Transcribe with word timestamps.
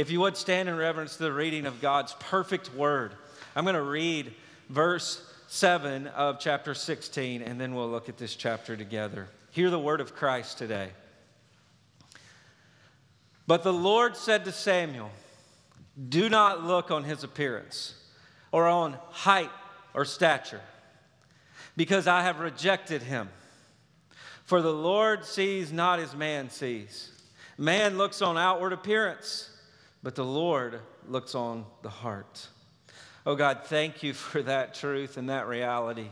If 0.00 0.10
you 0.10 0.20
would 0.20 0.38
stand 0.38 0.66
in 0.66 0.78
reverence 0.78 1.18
to 1.18 1.24
the 1.24 1.32
reading 1.32 1.66
of 1.66 1.82
God's 1.82 2.14
perfect 2.18 2.74
word, 2.74 3.12
I'm 3.54 3.64
going 3.64 3.74
to 3.76 3.82
read 3.82 4.32
verse 4.70 5.22
7 5.48 6.06
of 6.06 6.40
chapter 6.40 6.72
16, 6.72 7.42
and 7.42 7.60
then 7.60 7.74
we'll 7.74 7.90
look 7.90 8.08
at 8.08 8.16
this 8.16 8.34
chapter 8.34 8.78
together. 8.78 9.28
Hear 9.50 9.68
the 9.68 9.78
word 9.78 10.00
of 10.00 10.16
Christ 10.16 10.56
today. 10.56 10.92
But 13.46 13.62
the 13.62 13.74
Lord 13.74 14.16
said 14.16 14.46
to 14.46 14.52
Samuel, 14.52 15.10
Do 16.08 16.30
not 16.30 16.64
look 16.64 16.90
on 16.90 17.04
his 17.04 17.22
appearance 17.22 17.94
or 18.52 18.66
on 18.66 18.96
height 19.10 19.50
or 19.92 20.06
stature, 20.06 20.62
because 21.76 22.06
I 22.06 22.22
have 22.22 22.40
rejected 22.40 23.02
him. 23.02 23.28
For 24.44 24.62
the 24.62 24.72
Lord 24.72 25.26
sees 25.26 25.70
not 25.70 25.98
as 25.98 26.16
man 26.16 26.48
sees. 26.48 27.12
Man 27.58 27.98
looks 27.98 28.22
on 28.22 28.38
outward 28.38 28.72
appearance, 28.72 29.49
but 30.02 30.14
the 30.14 30.24
Lord 30.24 30.80
looks 31.08 31.34
on 31.34 31.64
the 31.82 31.88
heart. 31.88 32.48
Oh 33.26 33.34
God, 33.34 33.60
thank 33.64 34.02
you 34.02 34.14
for 34.14 34.42
that 34.42 34.74
truth 34.74 35.16
and 35.16 35.28
that 35.28 35.46
reality. 35.46 36.08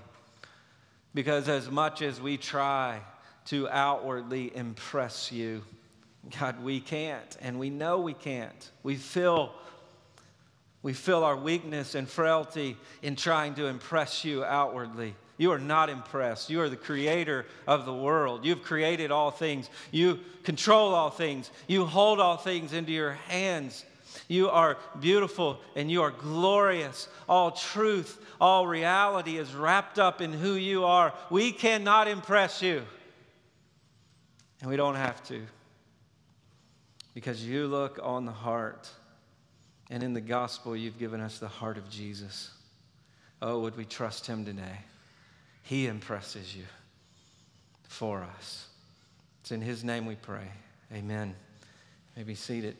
Because 1.15 1.49
as 1.49 1.71
much 1.71 2.03
as 2.03 2.21
we 2.21 2.37
try 2.37 3.01
to 3.47 3.69
outwardly 3.69 4.55
impress 4.55 5.33
you, 5.33 5.65
God, 6.39 6.63
we 6.63 6.81
can't, 6.81 7.37
and 7.41 7.59
we 7.59 7.71
know 7.71 8.01
we 8.01 8.13
can't. 8.13 8.71
We 8.83 8.97
feel, 8.97 9.55
we 10.83 10.93
feel 10.93 11.25
our 11.25 11.37
weakness 11.37 11.95
and 11.95 12.07
frailty 12.09 12.77
in 13.03 13.17
trying 13.17 13.55
to 13.55 13.67
impress 13.67 14.25
you 14.25 14.45
outwardly. 14.45 15.15
You 15.39 15.53
are 15.53 15.59
not 15.59 15.89
impressed. 15.89 16.51
You 16.51 16.61
are 16.61 16.69
the 16.69 16.77
creator 16.77 17.47
of 17.67 17.87
the 17.87 17.95
world. 17.95 18.45
You've 18.45 18.63
created 18.63 19.11
all 19.11 19.31
things. 19.31 19.71
You 19.93 20.19
control 20.43 20.95
all 20.95 21.11
things. 21.11 21.51
You 21.69 21.87
hold 21.87 22.21
all 22.21 22.37
things 22.37 22.73
into 22.73 22.93
your 22.93 23.13
hands. 23.13 23.85
You 24.27 24.51
are 24.51 24.77
beautiful 25.01 25.61
and 25.77 25.91
you 25.91 26.03
are 26.03 26.11
glorious. 26.11 27.09
All 27.29 27.53
truth, 27.53 28.21
all 28.41 28.67
reality 28.67 29.39
is 29.39 29.55
wrapped 29.55 29.99
up 29.99 30.21
in 30.21 30.33
who 30.33 30.55
you 30.55 30.85
are. 30.85 31.15
We 31.31 31.53
cannot 31.53 32.09
impress 32.09 32.61
you, 32.61 32.83
and 34.61 34.71
we 34.71 34.77
don't 34.77 34.97
have 34.97 35.23
to 35.29 35.41
because 37.15 37.45
you 37.45 37.67
look 37.67 37.99
on 38.03 38.27
the 38.27 38.33
heart. 38.33 38.89
And 39.91 40.03
in 40.03 40.13
the 40.13 40.21
gospel, 40.21 40.77
you've 40.77 40.99
given 40.99 41.21
us 41.21 41.39
the 41.39 41.49
heart 41.49 41.79
of 41.79 41.89
Jesus. 41.89 42.51
Oh, 43.41 43.61
would 43.61 43.77
we 43.77 43.85
trust 43.85 44.27
him 44.27 44.45
today? 44.45 44.79
He 45.63 45.87
impresses 45.87 46.55
you 46.55 46.65
for 47.89 48.23
us. 48.23 48.69
It's 49.43 49.53
in 49.53 49.61
his 49.61 49.85
name 49.85 50.07
we 50.07 50.15
pray. 50.15 50.49
Amen. 50.93 51.29
You 51.29 52.21
may 52.21 52.23
be 52.23 52.35
seated. 52.35 52.77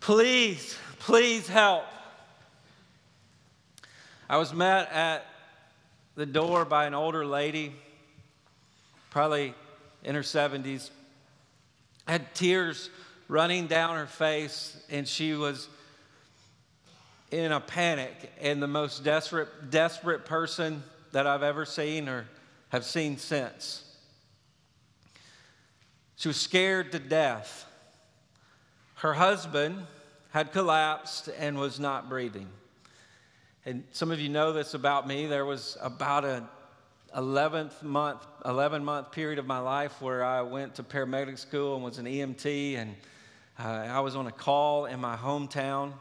Please, 0.00 0.76
please 0.98 1.48
help. 1.48 1.84
I 4.28 4.36
was 4.36 4.52
met 4.52 4.90
at 4.92 5.26
the 6.14 6.26
door 6.26 6.64
by 6.64 6.86
an 6.86 6.94
older 6.94 7.24
lady, 7.26 7.72
probably 9.10 9.54
in 10.02 10.14
her 10.14 10.22
70s, 10.22 10.90
had 12.06 12.34
tears 12.34 12.90
running 13.28 13.66
down 13.66 13.96
her 13.96 14.06
face, 14.06 14.76
and 14.90 15.08
she 15.08 15.34
was 15.34 15.68
in 17.34 17.50
a 17.50 17.58
panic 17.58 18.30
and 18.40 18.62
the 18.62 18.68
most 18.68 19.02
desperate, 19.02 19.70
desperate 19.70 20.24
person 20.24 20.84
that 21.10 21.26
I've 21.26 21.42
ever 21.42 21.64
seen 21.64 22.08
or 22.08 22.26
have 22.68 22.84
seen 22.84 23.18
since. 23.18 23.82
She 26.14 26.28
was 26.28 26.36
scared 26.36 26.92
to 26.92 27.00
death. 27.00 27.66
Her 28.96 29.14
husband 29.14 29.84
had 30.30 30.52
collapsed 30.52 31.28
and 31.36 31.58
was 31.58 31.80
not 31.80 32.08
breathing. 32.08 32.48
And 33.66 33.82
some 33.90 34.12
of 34.12 34.20
you 34.20 34.28
know 34.28 34.52
this 34.52 34.74
about 34.74 35.08
me. 35.08 35.26
There 35.26 35.44
was 35.44 35.76
about 35.82 36.24
a 36.24 36.44
11th 37.16 37.82
month, 37.82 38.24
11 38.44 38.84
month 38.84 39.10
period 39.10 39.40
of 39.40 39.46
my 39.46 39.58
life 39.58 40.00
where 40.00 40.24
I 40.24 40.42
went 40.42 40.76
to 40.76 40.84
paramedic 40.84 41.38
school 41.38 41.74
and 41.74 41.84
was 41.84 41.98
an 41.98 42.06
EMT, 42.06 42.76
and 42.76 42.94
uh, 43.58 43.62
I 43.62 44.00
was 44.00 44.14
on 44.14 44.28
a 44.28 44.32
call 44.32 44.86
in 44.86 45.00
my 45.00 45.16
hometown. 45.16 45.94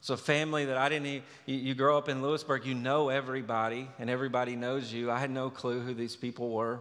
So, 0.00 0.16
family 0.16 0.64
that 0.66 0.76
I 0.76 0.88
didn't, 0.88 1.22
you 1.46 1.74
grow 1.74 1.98
up 1.98 2.08
in 2.08 2.22
Lewisburg, 2.22 2.64
you 2.64 2.74
know 2.74 3.08
everybody, 3.08 3.88
and 3.98 4.08
everybody 4.08 4.54
knows 4.54 4.92
you. 4.92 5.10
I 5.10 5.18
had 5.18 5.30
no 5.30 5.50
clue 5.50 5.80
who 5.80 5.92
these 5.92 6.14
people 6.14 6.50
were. 6.50 6.80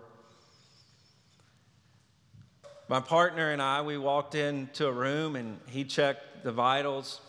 My 2.87 2.99
partner 2.99 3.51
and 3.51 3.61
I, 3.61 3.81
we 3.81 3.97
walked 3.97 4.35
into 4.35 4.87
a 4.87 4.91
room 4.91 5.35
and 5.35 5.59
he 5.67 5.83
checked 5.83 6.43
the 6.43 6.51
vitals, 6.51 7.19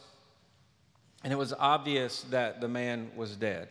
and 1.24 1.32
it 1.32 1.36
was 1.36 1.52
obvious 1.52 2.22
that 2.30 2.60
the 2.60 2.68
man 2.68 3.10
was 3.16 3.34
dead. 3.34 3.68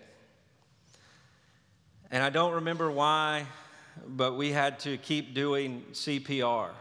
And 2.12 2.24
I 2.24 2.30
don't 2.30 2.54
remember 2.56 2.92
why, 2.92 3.46
but 4.06 4.36
we 4.36 4.52
had 4.52 4.80
to 4.80 4.98
keep 4.98 5.34
doing 5.34 5.84
CPR. 5.92 6.72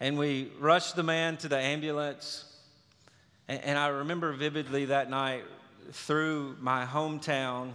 And 0.00 0.18
we 0.18 0.50
rushed 0.58 0.96
the 0.96 1.02
man 1.02 1.36
to 1.38 1.48
the 1.48 1.58
ambulance. 1.58 2.44
And, 3.46 3.78
I 3.78 3.88
remember 3.88 4.32
vividly 4.32 4.86
that 4.86 5.10
night 5.10 5.44
through 5.92 6.56
my 6.60 6.86
hometown, 6.86 7.72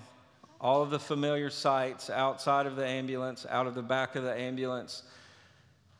all 0.60 0.82
of 0.82 0.90
the 0.90 1.00
familiar 1.00 1.52
sights 1.52 2.10
outside 2.10 2.66
of 2.66 2.76
the 2.76 2.86
ambulance, 2.86 3.46
out 3.48 3.68
of 3.68 3.76
the 3.76 3.84
back 3.84 4.16
of 4.16 4.24
the 4.24 4.34
ambulance 4.34 5.04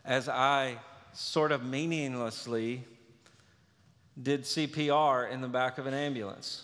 as 0.04 0.28
I 0.28 0.78
sort 1.14 1.52
of 1.52 1.64
meaninglessly 1.64 2.84
did 4.22 4.44
CPR 4.44 5.32
in 5.32 5.42
the 5.42 5.48
back 5.48 5.78
of 5.78 5.86
an 5.86 5.94
ambulance. 5.94 6.64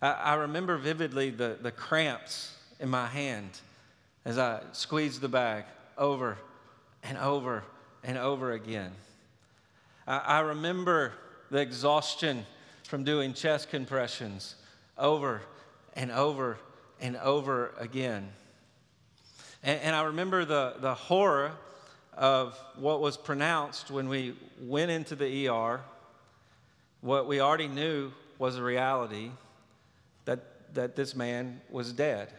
I, 0.00 0.12
I 0.12 0.34
remember 0.34 0.78
vividly 0.78 1.30
the, 1.30 1.58
the 1.60 1.72
cramps 1.72 2.56
in 2.78 2.88
my 2.88 3.06
hand 3.06 3.50
as 4.24 4.38
I 4.38 4.60
squeezed 4.72 5.20
the 5.20 5.28
bag 5.28 5.64
over 5.98 6.38
and 7.02 7.18
over 7.18 7.64
and 8.04 8.16
over 8.16 8.52
again. 8.52 8.92
I, 10.06 10.18
I 10.18 10.40
remember 10.40 11.14
the 11.50 11.58
exhaustion 11.58 12.46
from 12.84 13.04
doing 13.04 13.34
chest 13.34 13.70
compressions 13.70 14.56
over 14.96 15.42
and 15.94 16.10
over 16.10 16.58
and 17.00 17.16
over 17.16 17.72
again. 17.78 18.30
And, 19.62 19.80
and 19.80 19.96
I 19.96 20.02
remember 20.02 20.44
the, 20.44 20.74
the 20.80 20.94
horror 20.94 21.52
of 22.14 22.58
what 22.76 23.00
was 23.00 23.16
pronounced 23.16 23.90
when 23.90 24.08
we 24.08 24.34
went 24.60 24.90
into 24.90 25.16
the 25.16 25.48
ER. 25.48 25.80
What 27.00 27.26
we 27.26 27.40
already 27.40 27.68
knew 27.68 28.12
was 28.38 28.56
a 28.56 28.62
reality 28.62 29.30
that, 30.24 30.74
that 30.74 30.96
this 30.96 31.14
man 31.14 31.60
was 31.70 31.92
dead. 31.92 32.32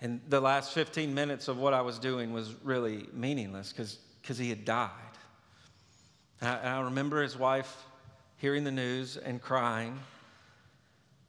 And 0.00 0.20
the 0.28 0.40
last 0.40 0.72
15 0.72 1.14
minutes 1.14 1.48
of 1.48 1.58
what 1.58 1.72
I 1.72 1.80
was 1.80 1.98
doing 1.98 2.32
was 2.32 2.54
really 2.62 3.06
meaningless 3.12 3.72
because 3.72 4.38
he 4.38 4.50
had 4.50 4.64
died. 4.64 4.90
And 6.40 6.50
I, 6.50 6.54
and 6.56 6.68
I, 6.68 6.80
remember 6.82 7.22
his 7.22 7.36
wife 7.36 7.84
hearing 8.36 8.64
the 8.64 8.70
news 8.70 9.16
and 9.16 9.40
crying. 9.40 9.98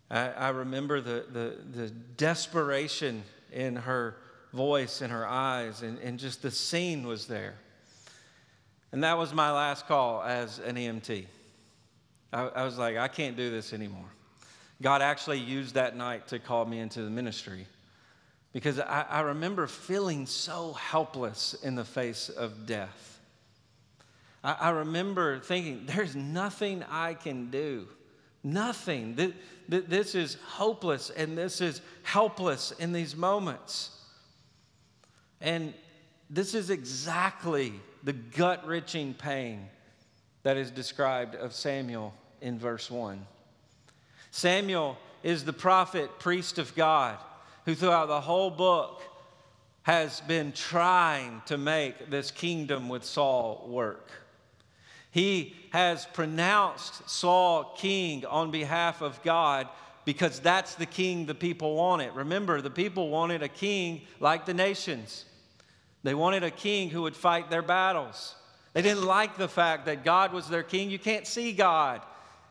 I, 0.09 0.29
I 0.29 0.49
remember 0.49 1.01
the, 1.01 1.25
the, 1.31 1.57
the 1.73 1.89
desperation 1.89 3.23
in 3.51 3.75
her 3.77 4.17
voice 4.53 5.01
in 5.01 5.09
her 5.09 5.25
eyes, 5.25 5.81
and, 5.81 5.99
and 5.99 6.19
just 6.19 6.41
the 6.41 6.51
scene 6.51 7.05
was 7.05 7.27
there. 7.27 7.55
And 8.91 9.03
that 9.03 9.17
was 9.17 9.33
my 9.33 9.51
last 9.51 9.87
call 9.87 10.23
as 10.23 10.59
an 10.59 10.75
EMT. 10.75 11.25
I, 12.33 12.41
I 12.41 12.63
was 12.63 12.77
like, 12.77 12.97
I 12.97 13.07
can't 13.07 13.35
do 13.35 13.49
this 13.49 13.73
anymore. 13.73 14.09
God 14.81 15.01
actually 15.01 15.39
used 15.39 15.75
that 15.75 15.95
night 15.95 16.27
to 16.27 16.39
call 16.39 16.65
me 16.65 16.79
into 16.79 17.01
the 17.01 17.09
ministry 17.09 17.65
because 18.53 18.79
I, 18.79 19.05
I 19.09 19.21
remember 19.21 19.67
feeling 19.67 20.25
so 20.25 20.73
helpless 20.73 21.55
in 21.63 21.75
the 21.75 21.85
face 21.85 22.29
of 22.29 22.65
death. 22.65 23.16
I, 24.47 24.53
I 24.53 24.69
remember 24.69 25.39
thinking, 25.39 25.83
there's 25.85 26.15
nothing 26.15 26.83
I 26.89 27.13
can 27.13 27.51
do. 27.51 27.87
Nothing. 28.43 29.33
This 29.67 30.15
is 30.15 30.37
hopeless 30.45 31.09
and 31.09 31.37
this 31.37 31.59
is 31.59 31.81
helpless 32.03 32.71
in 32.71 32.93
these 32.93 33.15
moments. 33.15 33.91
And 35.41 35.73
this 36.29 36.55
is 36.55 36.69
exactly 36.69 37.73
the 38.03 38.13
gut 38.13 38.65
wrenching 38.65 39.13
pain 39.15 39.67
that 40.43 40.55
is 40.55 40.71
described 40.71 41.35
of 41.35 41.53
Samuel 41.53 42.13
in 42.39 42.57
verse 42.57 42.89
1. 42.89 43.25
Samuel 44.31 44.97
is 45.23 45.43
the 45.43 45.51
prophet, 45.51 46.19
priest 46.19 46.57
of 46.57 46.73
God, 46.73 47.17
who 47.65 47.75
throughout 47.75 48.07
the 48.07 48.21
whole 48.21 48.49
book 48.49 49.01
has 49.83 50.21
been 50.21 50.53
trying 50.53 51.41
to 51.47 51.57
make 51.57 52.09
this 52.09 52.31
kingdom 52.31 52.87
with 52.87 53.03
Saul 53.03 53.65
work. 53.69 54.09
He 55.11 55.55
has 55.71 56.05
pronounced 56.05 57.09
Saul 57.09 57.75
king 57.77 58.25
on 58.25 58.51
behalf 58.51 59.01
of 59.01 59.21
God 59.23 59.67
because 60.05 60.39
that's 60.39 60.75
the 60.75 60.85
king 60.85 61.25
the 61.25 61.35
people 61.35 61.75
wanted. 61.75 62.13
Remember, 62.15 62.61
the 62.61 62.69
people 62.69 63.09
wanted 63.09 63.43
a 63.43 63.49
king 63.49 64.01
like 64.19 64.45
the 64.45 64.53
nations. 64.53 65.25
They 66.03 66.13
wanted 66.13 66.43
a 66.43 66.51
king 66.51 66.89
who 66.89 67.01
would 67.01 67.15
fight 67.15 67.49
their 67.49 67.61
battles. 67.61 68.35
They 68.73 68.81
didn't 68.81 69.05
like 69.05 69.37
the 69.37 69.47
fact 69.47 69.85
that 69.87 70.05
God 70.05 70.31
was 70.31 70.47
their 70.47 70.63
king. 70.63 70.89
You 70.89 70.99
can't 70.99 71.27
see 71.27 71.51
God, 71.51 72.01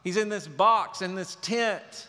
He's 0.05 0.17
in 0.17 0.29
this 0.29 0.47
box, 0.47 1.03
in 1.03 1.15
this 1.15 1.37
tent. 1.37 2.09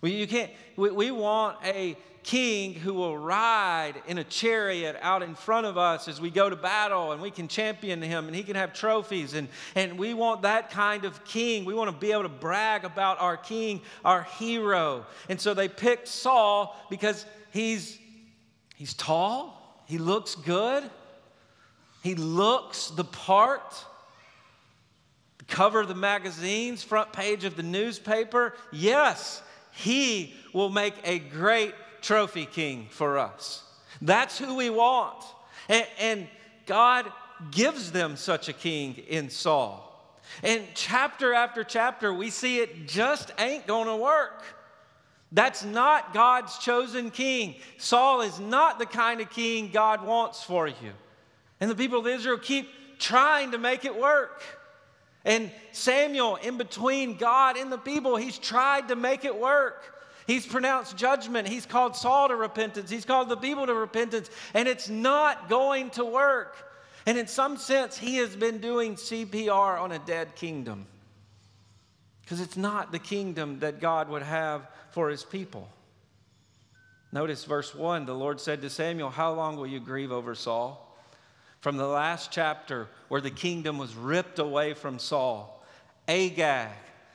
We, 0.00 0.12
you 0.12 0.26
can't, 0.26 0.50
we, 0.76 0.90
we 0.90 1.10
want 1.10 1.58
a 1.64 1.96
king 2.22 2.74
who 2.74 2.94
will 2.94 3.16
ride 3.16 3.94
in 4.06 4.18
a 4.18 4.24
chariot 4.24 4.96
out 5.00 5.22
in 5.22 5.34
front 5.34 5.66
of 5.66 5.76
us 5.76 6.08
as 6.08 6.20
we 6.20 6.30
go 6.30 6.48
to 6.48 6.56
battle 6.56 7.12
and 7.12 7.20
we 7.20 7.30
can 7.30 7.48
champion 7.48 8.00
him 8.00 8.26
and 8.26 8.36
he 8.36 8.42
can 8.42 8.56
have 8.56 8.72
trophies 8.72 9.34
and, 9.34 9.48
and 9.74 9.98
we 9.98 10.14
want 10.14 10.42
that 10.42 10.70
kind 10.70 11.04
of 11.04 11.24
king. 11.24 11.64
We 11.64 11.74
want 11.74 11.90
to 11.90 11.96
be 11.96 12.12
able 12.12 12.22
to 12.22 12.28
brag 12.28 12.84
about 12.84 13.20
our 13.20 13.36
king 13.36 13.82
our 14.04 14.22
hero. 14.22 15.06
And 15.28 15.40
so 15.40 15.54
they 15.54 15.68
picked 15.68 16.08
saul 16.08 16.76
because 16.90 17.26
he's 17.50 17.98
he's 18.76 18.94
tall 18.94 19.82
he 19.86 19.98
looks 19.98 20.34
good 20.34 20.88
he 22.02 22.14
looks 22.16 22.88
the 22.88 23.04
part. 23.04 23.84
The 25.38 25.44
cover 25.44 25.80
of 25.80 25.88
the 25.88 25.94
magazines 25.94 26.82
front 26.82 27.12
page 27.12 27.44
of 27.44 27.56
the 27.56 27.62
newspaper. 27.62 28.54
Yes 28.72 29.42
he 29.72 30.34
will 30.52 30.68
make 30.68 30.94
a 31.04 31.18
great 31.18 31.74
trophy 32.02 32.46
king 32.46 32.88
for 32.90 33.18
us. 33.18 33.62
That's 34.00 34.38
who 34.38 34.56
we 34.56 34.70
want. 34.70 35.24
And, 35.68 35.86
and 35.98 36.28
God 36.66 37.10
gives 37.50 37.92
them 37.92 38.16
such 38.16 38.48
a 38.48 38.52
king 38.52 38.94
in 39.08 39.30
Saul. 39.30 39.88
And 40.42 40.62
chapter 40.74 41.34
after 41.34 41.64
chapter, 41.64 42.12
we 42.12 42.30
see 42.30 42.58
it 42.60 42.86
just 42.86 43.32
ain't 43.38 43.66
to 43.66 43.96
work. 43.96 44.42
That's 45.30 45.64
not 45.64 46.12
God's 46.12 46.58
chosen 46.58 47.10
king. 47.10 47.56
Saul 47.78 48.20
is 48.20 48.38
not 48.38 48.78
the 48.78 48.86
kind 48.86 49.20
of 49.20 49.30
king 49.30 49.70
God 49.72 50.04
wants 50.04 50.42
for 50.42 50.66
you. 50.68 50.92
And 51.60 51.70
the 51.70 51.74
people 51.74 52.00
of 52.00 52.06
Israel 52.06 52.38
keep 52.38 52.68
trying 52.98 53.52
to 53.52 53.58
make 53.58 53.84
it 53.84 53.98
work. 53.98 54.42
And 55.24 55.50
Samuel, 55.70 56.36
in 56.36 56.58
between 56.58 57.16
God 57.16 57.56
and 57.56 57.70
the 57.70 57.78
people, 57.78 58.16
he's 58.16 58.38
tried 58.38 58.88
to 58.88 58.96
make 58.96 59.24
it 59.24 59.38
work. 59.38 59.91
He's 60.26 60.46
pronounced 60.46 60.96
judgment. 60.96 61.48
He's 61.48 61.66
called 61.66 61.96
Saul 61.96 62.28
to 62.28 62.36
repentance. 62.36 62.90
He's 62.90 63.04
called 63.04 63.28
the 63.28 63.36
people 63.36 63.66
to 63.66 63.74
repentance. 63.74 64.30
And 64.54 64.68
it's 64.68 64.88
not 64.88 65.48
going 65.48 65.90
to 65.90 66.04
work. 66.04 66.56
And 67.06 67.18
in 67.18 67.26
some 67.26 67.56
sense, 67.56 67.98
he 67.98 68.16
has 68.18 68.36
been 68.36 68.58
doing 68.58 68.94
CPR 68.94 69.80
on 69.80 69.92
a 69.92 69.98
dead 69.98 70.34
kingdom. 70.36 70.86
Because 72.22 72.40
it's 72.40 72.56
not 72.56 72.92
the 72.92 72.98
kingdom 72.98 73.58
that 73.58 73.80
God 73.80 74.08
would 74.08 74.22
have 74.22 74.68
for 74.92 75.08
his 75.10 75.24
people. 75.24 75.68
Notice 77.10 77.44
verse 77.44 77.74
1 77.74 78.06
the 78.06 78.14
Lord 78.14 78.40
said 78.40 78.62
to 78.62 78.70
Samuel, 78.70 79.10
How 79.10 79.32
long 79.32 79.56
will 79.56 79.66
you 79.66 79.80
grieve 79.80 80.12
over 80.12 80.34
Saul? 80.34 80.88
From 81.60 81.76
the 81.76 81.86
last 81.86 82.32
chapter 82.32 82.88
where 83.08 83.20
the 83.20 83.30
kingdom 83.30 83.78
was 83.78 83.94
ripped 83.94 84.38
away 84.38 84.74
from 84.74 84.98
Saul, 84.98 85.64
Agag, 86.08 86.70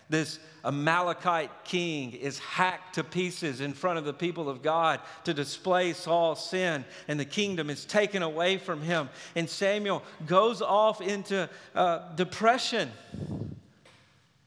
this 0.09 0.39
Amalekite 0.63 1.63
king 1.63 2.13
is 2.13 2.39
hacked 2.39 2.95
to 2.95 3.03
pieces 3.03 3.61
in 3.61 3.73
front 3.73 3.99
of 3.99 4.05
the 4.05 4.13
people 4.13 4.49
of 4.49 4.61
God 4.61 4.99
to 5.23 5.33
display 5.33 5.93
Saul's 5.93 6.49
sin, 6.49 6.85
and 7.07 7.19
the 7.19 7.25
kingdom 7.25 7.69
is 7.69 7.85
taken 7.85 8.21
away 8.21 8.57
from 8.57 8.81
him. 8.81 9.09
And 9.35 9.49
Samuel 9.49 10.03
goes 10.25 10.61
off 10.61 11.01
into 11.01 11.49
uh, 11.75 12.13
depression. 12.15 12.91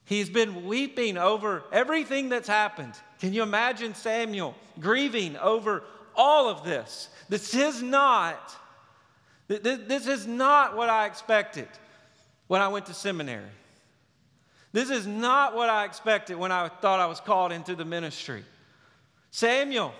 He's 0.05 0.29
been 0.29 0.67
weeping 0.67 1.17
over 1.17 1.63
everything 1.73 2.29
that's 2.29 2.49
happened. 2.49 2.95
Can 3.21 3.33
you 3.33 3.43
imagine 3.43 3.95
Samuel 3.95 4.55
grieving 4.79 5.37
over 5.37 5.85
all 6.17 6.49
of 6.49 6.65
this? 6.65 7.09
This 7.29 7.55
is 7.55 7.83
not, 7.83 8.57
this 9.47 10.07
is 10.07 10.27
not 10.27 10.77
what 10.77 10.89
I 10.89 11.07
expected 11.07 11.69
when 12.49 12.61
I 12.61 12.69
went 12.69 12.87
to 12.87 12.95
seminary. 12.95 13.45
This 14.73 14.91
is 14.91 15.07
not 15.07 15.55
what 15.55 15.69
I 15.69 15.85
expected 15.85 16.37
when 16.37 16.53
I 16.53 16.69
thought 16.69 17.01
I 17.01 17.07
was 17.07 17.21
called 17.21 17.53
into 17.53 17.75
the 17.75 17.85
ministry. 17.85 18.45
Samuel, 19.31 19.93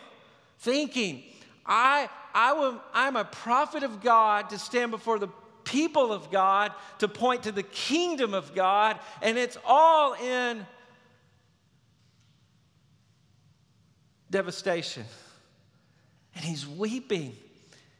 thinking, 0.59 1.25
I, 1.67 2.09
I 2.35 2.53
will, 2.53 2.81
I'm 2.93 3.17
a 3.17 3.25
prophet 3.25 3.83
of 3.83 4.01
God 4.01 4.51
to 4.51 4.59
stand 4.59 4.91
before 4.91 5.19
the 5.19 5.29
people 5.65 6.13
of 6.13 6.31
God, 6.31 6.73
to 6.99 7.09
point 7.09 7.45
to 7.45 7.53
the 7.53 7.63
kingdom 7.63 8.35
of 8.35 8.55
God, 8.55 8.99
and 9.23 9.39
it's 9.39 9.59
all 9.65 10.15
in 10.15 10.67
devastation. 14.31 15.05
And 16.35 16.45
he's 16.45 16.67
weeping 16.67 17.37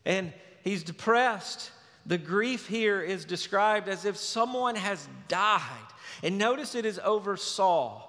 and 0.05 0.33
he's 0.63 0.83
depressed. 0.83 1.73
The 2.07 2.19
grief 2.19 2.67
here 2.67 3.01
is 3.01 3.25
described 3.25 3.89
as 3.89 4.05
if 4.05 4.17
someone 4.17 4.77
has 4.77 5.07
died. 5.29 5.61
And 6.23 6.39
notice 6.39 6.75
it 6.75 6.85
is 6.85 6.99
over 7.03 7.37
Saul. 7.37 8.07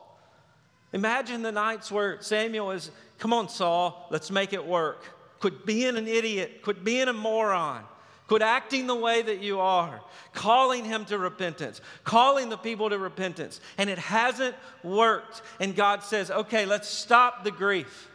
Imagine 0.93 1.41
the 1.41 1.51
nights 1.51 1.91
where 1.91 2.21
Samuel 2.21 2.71
is, 2.71 2.91
come 3.17 3.31
on, 3.33 3.47
Saul, 3.47 4.07
let's 4.09 4.29
make 4.29 4.53
it 4.53 4.65
work. 4.65 5.05
Quit 5.39 5.65
being 5.65 5.95
an 5.97 6.07
idiot, 6.07 6.61
quit 6.61 6.83
being 6.83 7.07
a 7.07 7.13
moron. 7.13 7.83
Quit 8.27 8.41
acting 8.41 8.87
the 8.87 8.95
way 8.95 9.21
that 9.21 9.41
you 9.41 9.59
are, 9.59 9.99
calling 10.33 10.85
him 10.85 11.03
to 11.03 11.17
repentance, 11.17 11.81
calling 12.05 12.47
the 12.47 12.57
people 12.57 12.89
to 12.89 12.97
repentance. 12.97 13.59
And 13.77 13.89
it 13.89 13.97
hasn't 13.97 14.55
worked. 14.83 15.41
And 15.59 15.75
God 15.75 16.01
says, 16.01 16.31
okay, 16.31 16.65
let's 16.65 16.87
stop 16.87 17.43
the 17.43 17.51
grief. 17.51 18.09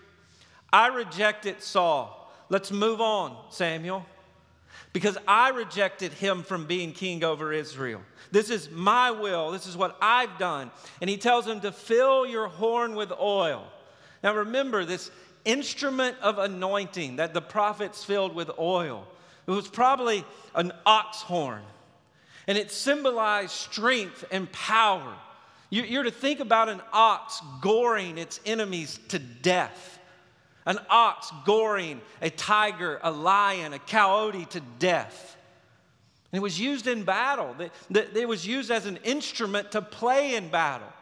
I 0.72 0.86
reject 0.86 1.44
it, 1.44 1.62
Saul. 1.62 2.32
Let's 2.48 2.72
move 2.72 3.02
on, 3.02 3.36
Samuel, 3.50 4.06
because 4.96 5.18
I 5.28 5.50
rejected 5.50 6.14
him 6.14 6.42
from 6.42 6.64
being 6.64 6.90
king 6.90 7.22
over 7.22 7.52
Israel. 7.52 8.00
This 8.32 8.48
is 8.48 8.70
my 8.70 9.10
will. 9.10 9.50
This 9.50 9.66
is 9.66 9.76
what 9.76 9.94
I've 10.00 10.38
done. 10.38 10.70
And 11.02 11.10
he 11.10 11.18
tells 11.18 11.46
him 11.46 11.60
to 11.60 11.70
fill 11.70 12.24
your 12.24 12.48
horn 12.48 12.94
with 12.94 13.12
oil. 13.12 13.70
Now 14.24 14.34
remember 14.34 14.86
this 14.86 15.10
instrument 15.44 16.16
of 16.22 16.38
anointing 16.38 17.16
that 17.16 17.34
the 17.34 17.42
prophets 17.42 18.04
filled 18.04 18.34
with 18.34 18.50
oil. 18.58 19.06
It 19.46 19.50
was 19.50 19.68
probably 19.68 20.24
an 20.54 20.72
ox 20.86 21.20
horn. 21.20 21.60
And 22.46 22.56
it 22.56 22.70
symbolized 22.70 23.50
strength 23.50 24.24
and 24.30 24.50
power. 24.50 25.12
You're 25.68 26.04
to 26.04 26.10
think 26.10 26.40
about 26.40 26.70
an 26.70 26.80
ox 26.94 27.42
goring 27.60 28.16
its 28.16 28.40
enemies 28.46 28.98
to 29.08 29.18
death. 29.18 29.95
An 30.66 30.78
ox 30.90 31.32
goring 31.44 32.00
a 32.20 32.28
tiger, 32.28 32.98
a 33.02 33.10
lion, 33.10 33.72
a 33.72 33.78
coyote 33.78 34.44
to 34.46 34.60
death. 34.78 35.36
It 36.32 36.40
was 36.40 36.60
used 36.60 36.86
in 36.86 37.04
battle. 37.04 37.54
It 37.88 38.28
was 38.28 38.46
used 38.46 38.70
as 38.70 38.84
an 38.84 38.98
instrument 39.04 39.72
to 39.72 39.80
play 39.80 40.34
in 40.34 40.48
battle. 40.48 40.92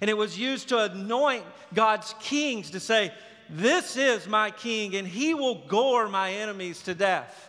And 0.00 0.10
it 0.10 0.16
was 0.16 0.36
used 0.38 0.68
to 0.70 0.78
anoint 0.80 1.44
God's 1.72 2.14
kings 2.20 2.72
to 2.72 2.80
say, 2.80 3.12
This 3.48 3.96
is 3.96 4.26
my 4.26 4.50
king, 4.50 4.96
and 4.96 5.06
he 5.06 5.34
will 5.34 5.66
gore 5.66 6.08
my 6.08 6.32
enemies 6.32 6.82
to 6.82 6.94
death. 6.94 7.48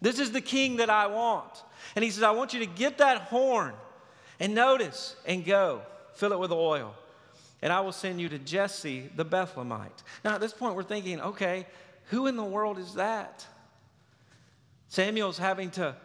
This 0.00 0.20
is 0.20 0.30
the 0.30 0.40
king 0.40 0.76
that 0.76 0.90
I 0.90 1.08
want. 1.08 1.50
And 1.96 2.04
he 2.04 2.10
says, 2.10 2.22
I 2.22 2.30
want 2.30 2.54
you 2.54 2.60
to 2.60 2.66
get 2.66 2.98
that 2.98 3.22
horn 3.22 3.74
and 4.38 4.54
notice 4.54 5.16
and 5.26 5.44
go, 5.44 5.82
fill 6.14 6.32
it 6.32 6.38
with 6.38 6.52
oil. 6.52 6.94
And 7.60 7.72
I 7.72 7.80
will 7.80 7.92
send 7.92 8.20
you 8.20 8.28
to 8.28 8.38
Jesse 8.38 9.10
the 9.16 9.24
Bethlehemite. 9.24 10.02
Now, 10.24 10.34
at 10.34 10.40
this 10.40 10.52
point, 10.52 10.76
we're 10.76 10.82
thinking, 10.82 11.20
okay, 11.20 11.66
who 12.04 12.26
in 12.26 12.36
the 12.36 12.44
world 12.44 12.78
is 12.78 12.94
that? 12.94 13.46
Samuel's 14.88 15.38
having 15.38 15.70
to 15.72 15.96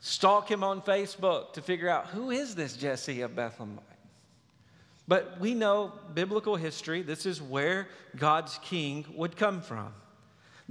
stalk 0.00 0.50
him 0.50 0.62
on 0.62 0.82
Facebook 0.82 1.54
to 1.54 1.62
figure 1.62 1.88
out 1.88 2.08
who 2.08 2.30
is 2.30 2.54
this 2.54 2.76
Jesse 2.76 3.22
of 3.22 3.34
Bethlehem. 3.34 3.78
But 5.08 5.40
we 5.40 5.54
know 5.54 5.92
biblical 6.14 6.56
history, 6.56 7.02
this 7.02 7.26
is 7.26 7.42
where 7.42 7.88
God's 8.16 8.58
king 8.62 9.04
would 9.14 9.36
come 9.36 9.60
from. 9.60 9.92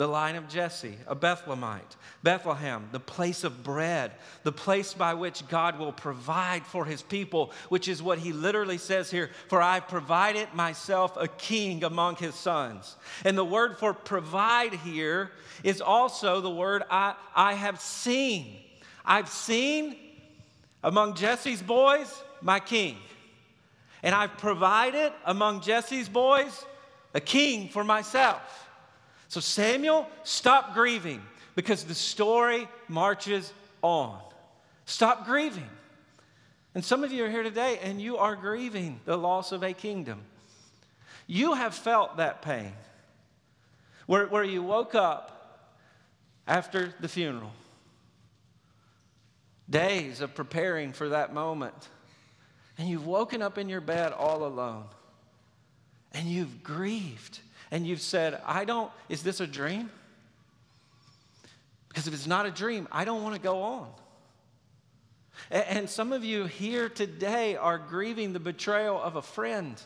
The 0.02 0.08
line 0.08 0.36
of 0.36 0.48
Jesse, 0.48 0.98
a 1.06 1.16
Bethlehemite. 1.16 1.96
Bethlehem, 2.24 2.90
the 2.92 3.00
place 3.00 3.44
of 3.44 3.64
bread, 3.64 4.12
the 4.42 4.52
place 4.52 4.96
by 4.96 5.14
which 5.14 5.48
God 5.48 5.78
will 5.78 5.92
provide 5.92 6.66
for 6.66 6.86
his 6.86 7.04
people, 7.04 7.52
which 7.70 7.88
is 7.88 8.02
what 8.02 8.18
he 8.18 8.34
literally 8.34 8.80
says 8.80 9.12
here 9.12 9.30
For 9.48 9.62
I've 9.62 9.88
provided 9.88 10.56
myself 10.56 11.16
a 11.18 11.28
king 11.28 11.84
among 11.84 12.16
his 12.16 12.34
sons. 12.34 12.96
And 13.24 13.38
the 13.38 13.46
word 13.46 13.78
for 13.78 13.94
provide 13.94 14.74
here 14.74 15.30
is 15.64 15.82
also 15.82 16.42
the 16.42 16.50
word 16.50 16.82
I, 16.90 17.14
I 17.36 17.54
have 17.54 17.80
seen. 17.80 18.56
I've 19.06 19.30
seen 19.30 19.96
among 20.84 21.14
Jesse's 21.14 21.62
boys 21.62 22.12
my 22.42 22.60
king, 22.60 22.98
and 24.02 24.16
I've 24.16 24.36
provided 24.40 25.14
among 25.26 25.62
Jesse's 25.62 26.10
boys 26.10 26.66
a 27.14 27.22
king 27.22 27.70
for 27.70 27.84
myself. 27.84 28.42
So, 29.32 29.40
Samuel, 29.40 30.10
stop 30.24 30.74
grieving 30.74 31.22
because 31.56 31.86
the 31.86 31.96
story 31.96 32.68
marches 32.90 33.54
on. 33.82 34.20
Stop 34.84 35.26
grieving. 35.26 35.70
And 36.76 36.84
some 36.84 37.06
of 37.06 37.14
you 37.14 37.24
are 37.24 37.30
here 37.30 37.42
today 37.42 37.80
and 37.82 38.02
you 38.02 38.18
are 38.18 38.36
grieving 38.36 39.00
the 39.06 39.16
loss 39.16 39.54
of 39.54 39.64
a 39.64 39.72
kingdom. 39.72 40.20
You 41.28 41.54
have 41.54 41.74
felt 41.74 42.18
that 42.18 42.42
pain 42.42 42.74
where, 44.06 44.28
where 44.28 44.44
you 44.44 44.64
woke 44.64 44.96
up 44.96 45.78
after 46.46 46.94
the 47.00 47.08
funeral 47.08 47.54
days 49.70 50.20
of 50.20 50.36
preparing 50.36 50.92
for 50.92 51.08
that 51.08 51.34
moment. 51.34 51.88
And 52.78 52.90
you've 52.90 53.08
woken 53.08 53.42
up 53.42 53.58
in 53.58 53.70
your 53.70 53.80
bed 53.80 54.12
all 54.12 54.44
alone. 54.44 54.88
And 56.12 56.28
you've 56.28 56.64
grieved. 56.64 57.40
And 57.72 57.88
you've 57.88 58.02
said, 58.02 58.40
I 58.46 58.66
don't, 58.66 58.92
is 59.08 59.24
this 59.24 59.40
a 59.40 59.48
dream? 59.48 59.90
Because 61.88 62.08
if 62.08 62.14
it's 62.14 62.28
not 62.28 62.46
a 62.46 62.52
dream, 62.52 62.88
I 62.92 63.06
don't 63.06 63.24
want 63.24 63.36
to 63.36 63.42
go 63.42 63.64
on. 63.64 63.88
And 65.50 65.90
some 65.90 66.14
of 66.14 66.24
you 66.24 66.46
here 66.46 66.90
today 66.90 67.56
are 67.56 67.78
grieving 67.78 68.34
the 68.34 68.40
betrayal 68.40 69.02
of 69.02 69.16
a 69.16 69.22
friend, 69.22 69.82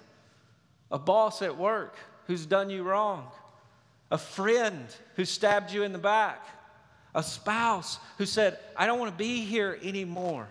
a 0.92 1.00
boss 1.00 1.42
at 1.42 1.58
work 1.58 1.96
who's 2.28 2.46
done 2.46 2.70
you 2.70 2.84
wrong, 2.84 3.28
a 4.12 4.18
friend 4.18 4.88
who 5.16 5.24
stabbed 5.26 5.72
you 5.72 5.84
in 5.84 5.94
the 5.94 6.00
back, 6.00 6.46
a 7.14 7.24
spouse 7.24 8.00
who 8.18 8.26
said, 8.26 8.60
I 8.76 8.88
don't 8.88 9.00
want 9.00 9.12
to 9.12 9.18
be 9.18 9.42
here 9.42 9.80
anymore. 9.82 10.48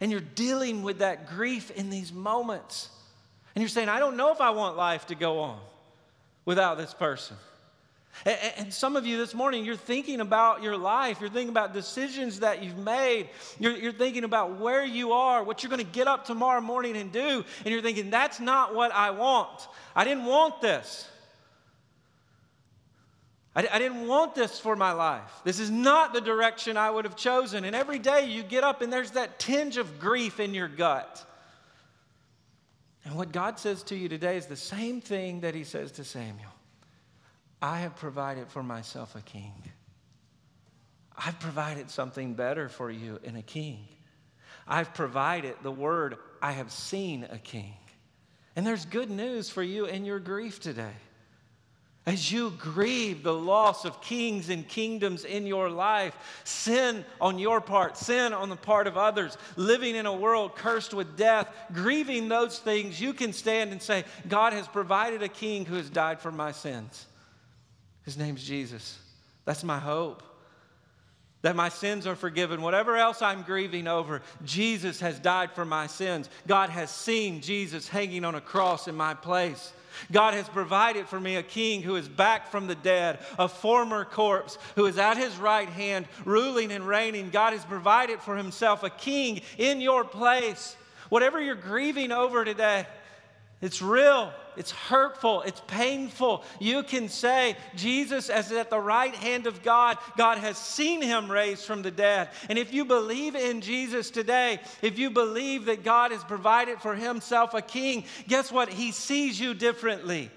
And 0.00 0.10
you're 0.10 0.20
dealing 0.20 0.82
with 0.82 0.98
that 0.98 1.28
grief 1.28 1.70
in 1.70 1.88
these 1.88 2.12
moments. 2.12 2.88
And 3.54 3.62
you're 3.62 3.68
saying, 3.68 3.88
I 3.88 4.00
don't 4.00 4.16
know 4.16 4.32
if 4.32 4.40
I 4.40 4.50
want 4.50 4.76
life 4.76 5.06
to 5.06 5.14
go 5.14 5.40
on 5.40 5.60
without 6.44 6.78
this 6.78 6.94
person. 6.94 7.36
And 8.24 8.72
some 8.72 8.96
of 8.96 9.06
you 9.06 9.18
this 9.18 9.34
morning, 9.34 9.64
you're 9.64 9.76
thinking 9.76 10.20
about 10.20 10.62
your 10.62 10.76
life. 10.76 11.20
You're 11.20 11.30
thinking 11.30 11.48
about 11.48 11.74
decisions 11.74 12.40
that 12.40 12.62
you've 12.62 12.78
made. 12.78 13.28
You're, 13.58 13.76
you're 13.76 13.92
thinking 13.92 14.22
about 14.22 14.60
where 14.60 14.84
you 14.84 15.12
are, 15.12 15.42
what 15.42 15.62
you're 15.62 15.70
going 15.70 15.84
to 15.84 15.92
get 15.92 16.06
up 16.06 16.24
tomorrow 16.24 16.60
morning 16.60 16.96
and 16.96 17.10
do. 17.10 17.44
And 17.64 17.66
you're 17.66 17.82
thinking, 17.82 18.10
that's 18.10 18.38
not 18.38 18.74
what 18.74 18.92
I 18.92 19.10
want. 19.10 19.66
I 19.96 20.04
didn't 20.04 20.26
want 20.26 20.60
this. 20.60 21.08
I, 23.56 23.66
I 23.70 23.78
didn't 23.80 24.06
want 24.06 24.36
this 24.36 24.60
for 24.60 24.76
my 24.76 24.92
life. 24.92 25.40
This 25.42 25.58
is 25.58 25.70
not 25.70 26.12
the 26.12 26.20
direction 26.20 26.76
I 26.76 26.90
would 26.90 27.04
have 27.04 27.16
chosen. 27.16 27.64
And 27.64 27.74
every 27.74 27.98
day 27.98 28.26
you 28.26 28.44
get 28.44 28.62
up 28.62 28.80
and 28.80 28.92
there's 28.92 29.12
that 29.12 29.40
tinge 29.40 29.76
of 29.76 29.98
grief 29.98 30.38
in 30.38 30.54
your 30.54 30.68
gut. 30.68 31.26
And 33.04 33.16
what 33.16 33.32
God 33.32 33.58
says 33.58 33.82
to 33.84 33.96
you 33.96 34.08
today 34.08 34.36
is 34.36 34.46
the 34.46 34.56
same 34.56 35.00
thing 35.00 35.40
that 35.40 35.54
He 35.54 35.64
says 35.64 35.92
to 35.92 36.04
Samuel 36.04 36.52
I 37.60 37.78
have 37.78 37.96
provided 37.96 38.48
for 38.48 38.62
myself 38.62 39.14
a 39.14 39.20
king. 39.22 39.54
I've 41.16 41.38
provided 41.38 41.90
something 41.90 42.34
better 42.34 42.68
for 42.68 42.90
you 42.90 43.20
in 43.22 43.36
a 43.36 43.42
king. 43.42 43.86
I've 44.66 44.94
provided 44.94 45.54
the 45.62 45.70
word, 45.70 46.16
I 46.42 46.52
have 46.52 46.72
seen 46.72 47.26
a 47.30 47.38
king. 47.38 47.74
And 48.56 48.66
there's 48.66 48.84
good 48.84 49.10
news 49.10 49.50
for 49.50 49.62
you 49.62 49.84
in 49.84 50.04
your 50.04 50.18
grief 50.18 50.60
today. 50.60 50.94
As 52.06 52.30
you 52.30 52.50
grieve 52.58 53.22
the 53.22 53.32
loss 53.32 53.86
of 53.86 54.02
kings 54.02 54.50
and 54.50 54.68
kingdoms 54.68 55.24
in 55.24 55.46
your 55.46 55.70
life, 55.70 56.14
sin 56.44 57.02
on 57.18 57.38
your 57.38 57.62
part, 57.62 57.96
sin 57.96 58.34
on 58.34 58.50
the 58.50 58.56
part 58.56 58.86
of 58.86 58.98
others, 58.98 59.38
living 59.56 59.96
in 59.96 60.04
a 60.04 60.12
world 60.12 60.54
cursed 60.54 60.92
with 60.92 61.16
death, 61.16 61.48
grieving 61.72 62.28
those 62.28 62.58
things, 62.58 63.00
you 63.00 63.14
can 63.14 63.32
stand 63.32 63.72
and 63.72 63.80
say, 63.80 64.04
God 64.28 64.52
has 64.52 64.68
provided 64.68 65.22
a 65.22 65.28
king 65.28 65.64
who 65.64 65.76
has 65.76 65.88
died 65.88 66.20
for 66.20 66.30
my 66.30 66.52
sins. 66.52 67.06
His 68.04 68.18
name's 68.18 68.44
Jesus. 68.44 68.98
That's 69.46 69.64
my 69.64 69.78
hope. 69.78 70.22
That 71.40 71.56
my 71.56 71.70
sins 71.70 72.06
are 72.06 72.16
forgiven. 72.16 72.60
Whatever 72.60 72.96
else 72.96 73.22
I'm 73.22 73.42
grieving 73.42 73.88
over, 73.88 74.20
Jesus 74.44 75.00
has 75.00 75.18
died 75.18 75.52
for 75.52 75.64
my 75.64 75.86
sins. 75.86 76.28
God 76.46 76.68
has 76.68 76.90
seen 76.90 77.40
Jesus 77.40 77.88
hanging 77.88 78.26
on 78.26 78.34
a 78.34 78.42
cross 78.42 78.88
in 78.88 78.94
my 78.94 79.14
place. 79.14 79.72
God 80.10 80.34
has 80.34 80.48
provided 80.48 81.08
for 81.08 81.18
me 81.18 81.36
a 81.36 81.42
king 81.42 81.82
who 81.82 81.96
is 81.96 82.08
back 82.08 82.50
from 82.50 82.66
the 82.66 82.74
dead, 82.74 83.18
a 83.38 83.48
former 83.48 84.04
corpse 84.04 84.58
who 84.76 84.86
is 84.86 84.98
at 84.98 85.16
his 85.16 85.36
right 85.36 85.68
hand, 85.68 86.06
ruling 86.24 86.72
and 86.72 86.86
reigning. 86.86 87.30
God 87.30 87.52
has 87.52 87.64
provided 87.64 88.20
for 88.20 88.36
himself 88.36 88.82
a 88.82 88.90
king 88.90 89.40
in 89.58 89.80
your 89.80 90.04
place. 90.04 90.76
Whatever 91.08 91.40
you're 91.40 91.54
grieving 91.54 92.12
over 92.12 92.44
today, 92.44 92.86
it's 93.60 93.80
real, 93.80 94.32
it's 94.56 94.70
hurtful, 94.70 95.42
it's 95.42 95.62
painful. 95.66 96.44
You 96.58 96.82
can 96.82 97.08
say, 97.08 97.56
Jesus 97.74 98.28
is 98.28 98.52
at 98.52 98.70
the 98.70 98.80
right 98.80 99.14
hand 99.14 99.46
of 99.46 99.62
God. 99.62 99.98
God 100.16 100.38
has 100.38 100.56
seen 100.58 101.02
him 101.02 101.30
raised 101.30 101.64
from 101.64 101.82
the 101.82 101.90
dead. 101.90 102.30
And 102.48 102.58
if 102.58 102.72
you 102.72 102.84
believe 102.84 103.34
in 103.34 103.60
Jesus 103.60 104.10
today, 104.10 104.60
if 104.82 104.98
you 104.98 105.10
believe 105.10 105.66
that 105.66 105.84
God 105.84 106.12
has 106.12 106.24
provided 106.24 106.80
for 106.80 106.94
himself 106.94 107.54
a 107.54 107.62
king, 107.62 108.04
guess 108.28 108.52
what? 108.52 108.68
He 108.68 108.92
sees 108.92 109.38
you 109.38 109.54
differently. 109.54 110.30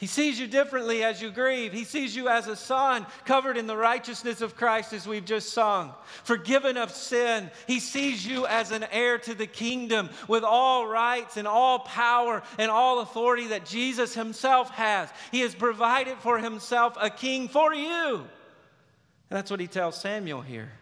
He 0.00 0.06
sees 0.06 0.40
you 0.40 0.46
differently 0.46 1.04
as 1.04 1.20
you 1.20 1.30
grieve. 1.30 1.74
He 1.74 1.84
sees 1.84 2.16
you 2.16 2.30
as 2.30 2.46
a 2.46 2.56
son 2.56 3.06
covered 3.26 3.58
in 3.58 3.66
the 3.66 3.76
righteousness 3.76 4.40
of 4.40 4.56
Christ, 4.56 4.94
as 4.94 5.06
we've 5.06 5.26
just 5.26 5.52
sung, 5.52 5.92
forgiven 6.24 6.78
of 6.78 6.90
sin. 6.90 7.50
He 7.66 7.80
sees 7.80 8.26
you 8.26 8.46
as 8.46 8.70
an 8.70 8.86
heir 8.90 9.18
to 9.18 9.34
the 9.34 9.46
kingdom 9.46 10.08
with 10.26 10.42
all 10.42 10.86
rights 10.86 11.36
and 11.36 11.46
all 11.46 11.80
power 11.80 12.42
and 12.56 12.70
all 12.70 13.00
authority 13.00 13.48
that 13.48 13.66
Jesus 13.66 14.14
himself 14.14 14.70
has. 14.70 15.10
He 15.32 15.40
has 15.40 15.54
provided 15.54 16.16
for 16.20 16.38
himself 16.38 16.96
a 16.98 17.10
king 17.10 17.48
for 17.48 17.74
you. 17.74 18.16
And 18.16 19.36
that's 19.36 19.50
what 19.50 19.60
he 19.60 19.66
tells 19.66 20.00
Samuel 20.00 20.40
here. 20.40 20.72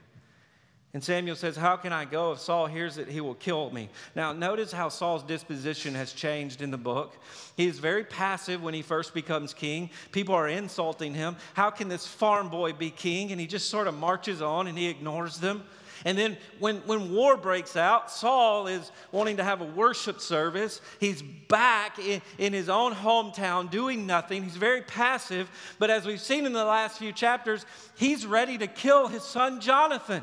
And 0.94 1.04
Samuel 1.04 1.36
says, 1.36 1.54
How 1.54 1.76
can 1.76 1.92
I 1.92 2.06
go? 2.06 2.32
If 2.32 2.40
Saul 2.40 2.66
hears 2.66 2.96
it, 2.96 3.08
he 3.08 3.20
will 3.20 3.34
kill 3.34 3.70
me. 3.70 3.90
Now, 4.16 4.32
notice 4.32 4.72
how 4.72 4.88
Saul's 4.88 5.22
disposition 5.22 5.94
has 5.94 6.12
changed 6.12 6.62
in 6.62 6.70
the 6.70 6.78
book. 6.78 7.14
He 7.56 7.66
is 7.66 7.78
very 7.78 8.04
passive 8.04 8.62
when 8.62 8.72
he 8.72 8.80
first 8.80 9.12
becomes 9.12 9.52
king. 9.52 9.90
People 10.12 10.34
are 10.34 10.48
insulting 10.48 11.12
him. 11.12 11.36
How 11.52 11.70
can 11.70 11.88
this 11.88 12.06
farm 12.06 12.48
boy 12.48 12.72
be 12.72 12.90
king? 12.90 13.32
And 13.32 13.40
he 13.40 13.46
just 13.46 13.68
sort 13.68 13.86
of 13.86 13.94
marches 13.94 14.40
on 14.40 14.66
and 14.66 14.78
he 14.78 14.88
ignores 14.88 15.38
them. 15.38 15.62
And 16.04 16.16
then 16.16 16.36
when, 16.58 16.76
when 16.86 17.12
war 17.12 17.36
breaks 17.36 17.76
out, 17.76 18.10
Saul 18.10 18.68
is 18.68 18.92
wanting 19.10 19.38
to 19.38 19.44
have 19.44 19.60
a 19.60 19.64
worship 19.64 20.20
service. 20.20 20.80
He's 21.00 21.20
back 21.22 21.98
in, 21.98 22.22
in 22.38 22.52
his 22.52 22.68
own 22.68 22.94
hometown 22.94 23.70
doing 23.70 24.06
nothing. 24.06 24.42
He's 24.44 24.56
very 24.56 24.82
passive. 24.82 25.50
But 25.78 25.90
as 25.90 26.06
we've 26.06 26.20
seen 26.20 26.46
in 26.46 26.52
the 26.52 26.64
last 26.64 26.98
few 26.98 27.12
chapters, 27.12 27.66
he's 27.96 28.24
ready 28.24 28.56
to 28.58 28.66
kill 28.68 29.08
his 29.08 29.24
son 29.24 29.60
Jonathan. 29.60 30.22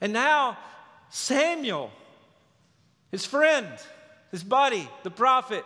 And 0.00 0.12
now 0.12 0.56
Samuel, 1.10 1.90
his 3.10 3.26
friend, 3.26 3.68
his 4.30 4.42
buddy, 4.42 4.88
the 5.02 5.10
prophet, 5.10 5.64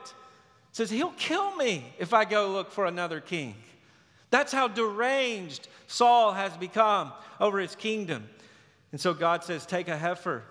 says, 0.73 0.91
He'll 0.91 1.13
kill 1.13 1.55
me 1.57 1.85
if 1.99 2.13
I 2.13 2.25
go 2.25 2.51
look 2.51 2.73
for 2.73 2.87
another 2.87 3.21
king. 3.21 3.55
That's 4.31 4.53
how 4.53 4.69
deranged 4.69 5.69
Saul 5.87 6.33
has 6.33 6.57
become 6.57 7.13
over 7.41 7.61
his 7.61 7.77
kingdom. 7.77 8.29
And 8.91 9.01
so 9.01 9.15
God 9.15 9.45
says, 9.45 9.67
Take 9.67 9.89
a 9.89 9.97
heifer 9.97 10.43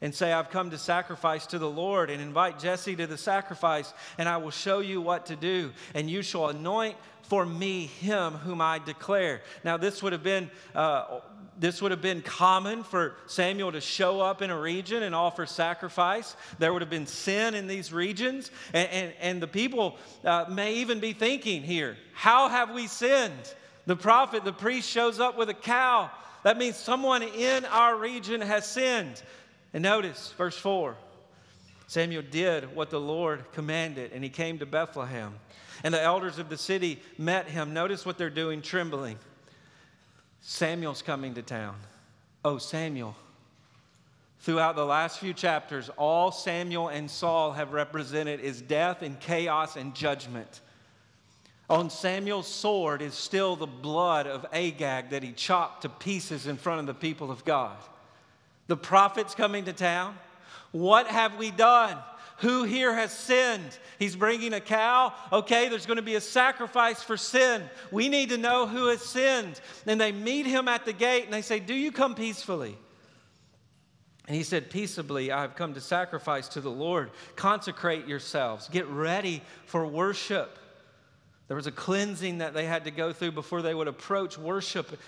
and 0.00 0.14
say, 0.14 0.32
I've 0.32 0.50
come 0.50 0.70
to 0.70 0.78
sacrifice 0.78 1.46
to 1.46 1.58
the 1.58 1.70
Lord, 1.70 2.10
and 2.10 2.20
invite 2.20 2.58
Jesse 2.58 2.94
to 2.96 3.06
the 3.06 3.16
sacrifice, 3.16 3.94
and 4.18 4.28
I 4.28 4.36
will 4.36 4.50
show 4.50 4.80
you 4.80 5.00
what 5.00 5.26
to 5.26 5.36
do. 5.36 5.72
And 5.94 6.10
you 6.10 6.20
shall 6.20 6.48
anoint 6.48 6.96
for 7.26 7.44
me 7.44 7.86
him 7.86 8.34
whom 8.34 8.60
I 8.60 8.78
declare. 8.78 9.42
Now, 9.64 9.76
this 9.76 10.02
would 10.02 10.12
have 10.12 10.22
been. 10.22 10.50
Uh, 10.74 11.20
this 11.58 11.80
would 11.80 11.92
have 11.92 12.02
been 12.02 12.20
common 12.20 12.82
for 12.82 13.14
Samuel 13.26 13.70
to 13.72 13.80
show 13.80 14.20
up 14.20 14.42
in 14.42 14.50
a 14.50 14.58
region 14.58 15.04
and 15.04 15.14
offer 15.14 15.46
sacrifice. 15.46 16.34
There 16.58 16.72
would 16.72 16.82
have 16.82 16.90
been 16.90 17.06
sin 17.06 17.54
in 17.54 17.68
these 17.68 17.92
regions. 17.92 18.50
And, 18.72 18.88
and, 18.90 19.12
and 19.20 19.40
the 19.40 19.46
people 19.46 19.96
uh, 20.24 20.46
may 20.48 20.74
even 20.74 20.98
be 20.98 21.12
thinking 21.12 21.62
here, 21.62 21.96
how 22.12 22.48
have 22.48 22.74
we 22.74 22.88
sinned? 22.88 23.54
The 23.86 23.94
prophet, 23.96 24.44
the 24.44 24.52
priest 24.52 24.90
shows 24.90 25.20
up 25.20 25.38
with 25.38 25.48
a 25.48 25.54
cow. 25.54 26.10
That 26.42 26.58
means 26.58 26.76
someone 26.76 27.22
in 27.22 27.64
our 27.66 27.96
region 27.96 28.40
has 28.40 28.66
sinned. 28.66 29.22
And 29.72 29.82
notice 29.82 30.32
verse 30.36 30.56
4 30.56 30.96
Samuel 31.86 32.22
did 32.30 32.74
what 32.74 32.90
the 32.90 33.00
Lord 33.00 33.44
commanded, 33.52 34.12
and 34.12 34.24
he 34.24 34.30
came 34.30 34.58
to 34.58 34.66
Bethlehem. 34.66 35.34
And 35.82 35.92
the 35.92 36.00
elders 36.00 36.38
of 36.38 36.48
the 36.48 36.56
city 36.56 37.00
met 37.18 37.46
him. 37.46 37.74
Notice 37.74 38.06
what 38.06 38.16
they're 38.16 38.30
doing, 38.30 38.62
trembling. 38.62 39.18
Samuel's 40.40 41.02
coming 41.02 41.34
to 41.34 41.42
town. 41.42 41.76
Oh, 42.44 42.58
Samuel. 42.58 43.16
Throughout 44.40 44.76
the 44.76 44.84
last 44.84 45.20
few 45.20 45.32
chapters, 45.32 45.90
all 45.96 46.30
Samuel 46.30 46.88
and 46.88 47.10
Saul 47.10 47.52
have 47.52 47.72
represented 47.72 48.40
is 48.40 48.60
death 48.60 49.00
and 49.02 49.18
chaos 49.18 49.76
and 49.76 49.94
judgment. 49.94 50.60
On 51.70 51.88
Samuel's 51.88 52.46
sword 52.46 53.00
is 53.00 53.14
still 53.14 53.56
the 53.56 53.66
blood 53.66 54.26
of 54.26 54.44
Agag 54.52 55.10
that 55.10 55.22
he 55.22 55.32
chopped 55.32 55.82
to 55.82 55.88
pieces 55.88 56.46
in 56.46 56.58
front 56.58 56.80
of 56.80 56.86
the 56.86 56.94
people 56.94 57.30
of 57.30 57.42
God. 57.46 57.76
The 58.66 58.76
prophet's 58.76 59.34
coming 59.34 59.64
to 59.64 59.72
town. 59.72 60.16
What 60.74 61.06
have 61.06 61.36
we 61.36 61.52
done? 61.52 61.96
Who 62.38 62.64
here 62.64 62.92
has 62.92 63.12
sinned? 63.12 63.78
He's 64.00 64.16
bringing 64.16 64.52
a 64.54 64.60
cow. 64.60 65.12
Okay, 65.32 65.68
there's 65.68 65.86
going 65.86 65.98
to 65.98 66.02
be 66.02 66.16
a 66.16 66.20
sacrifice 66.20 67.00
for 67.00 67.16
sin. 67.16 67.62
We 67.92 68.08
need 68.08 68.30
to 68.30 68.38
know 68.38 68.66
who 68.66 68.88
has 68.88 69.00
sinned. 69.00 69.60
And 69.86 70.00
they 70.00 70.10
meet 70.10 70.46
him 70.46 70.66
at 70.66 70.84
the 70.84 70.92
gate 70.92 71.26
and 71.26 71.32
they 71.32 71.42
say, 71.42 71.60
Do 71.60 71.74
you 71.74 71.92
come 71.92 72.16
peacefully? 72.16 72.76
And 74.26 74.36
he 74.36 74.42
said, 74.42 74.68
Peaceably, 74.68 75.30
I 75.30 75.42
have 75.42 75.54
come 75.54 75.74
to 75.74 75.80
sacrifice 75.80 76.48
to 76.48 76.60
the 76.60 76.72
Lord. 76.72 77.12
Consecrate 77.36 78.08
yourselves, 78.08 78.66
get 78.68 78.88
ready 78.88 79.42
for 79.66 79.86
worship. 79.86 80.58
There 81.46 81.56
was 81.56 81.68
a 81.68 81.72
cleansing 81.72 82.38
that 82.38 82.52
they 82.52 82.64
had 82.64 82.82
to 82.86 82.90
go 82.90 83.12
through 83.12 83.32
before 83.32 83.62
they 83.62 83.74
would 83.74 83.86
approach 83.86 84.36
worship. 84.36 84.98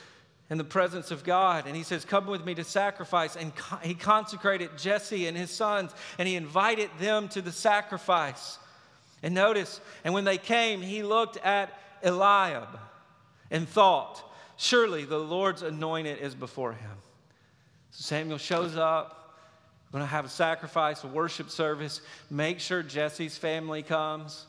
In 0.48 0.58
the 0.58 0.64
presence 0.64 1.10
of 1.10 1.24
God. 1.24 1.66
And 1.66 1.76
he 1.76 1.82
says, 1.82 2.04
Come 2.04 2.26
with 2.26 2.44
me 2.44 2.54
to 2.54 2.64
sacrifice. 2.64 3.36
And 3.36 3.52
he 3.82 3.94
consecrated 3.94 4.70
Jesse 4.78 5.26
and 5.26 5.36
his 5.36 5.50
sons, 5.50 5.92
and 6.18 6.28
he 6.28 6.36
invited 6.36 6.90
them 7.00 7.28
to 7.30 7.42
the 7.42 7.52
sacrifice. 7.52 8.58
And 9.22 9.34
notice, 9.34 9.80
and 10.04 10.14
when 10.14 10.24
they 10.24 10.38
came, 10.38 10.82
he 10.82 11.02
looked 11.02 11.36
at 11.38 11.76
Eliab 12.02 12.78
and 13.50 13.68
thought, 13.68 14.22
Surely 14.56 15.04
the 15.04 15.18
Lord's 15.18 15.62
anointed 15.62 16.18
is 16.18 16.34
before 16.34 16.72
him. 16.72 16.90
So 17.90 18.02
Samuel 18.02 18.38
shows 18.38 18.76
up. 18.76 19.38
We're 19.90 19.98
going 19.98 20.08
to 20.08 20.14
have 20.14 20.24
a 20.24 20.30
sacrifice, 20.30 21.04
a 21.04 21.08
worship 21.08 21.50
service. 21.50 22.00
Make 22.30 22.60
sure 22.60 22.82
Jesse's 22.82 23.36
family 23.38 23.82
comes. 23.82 24.46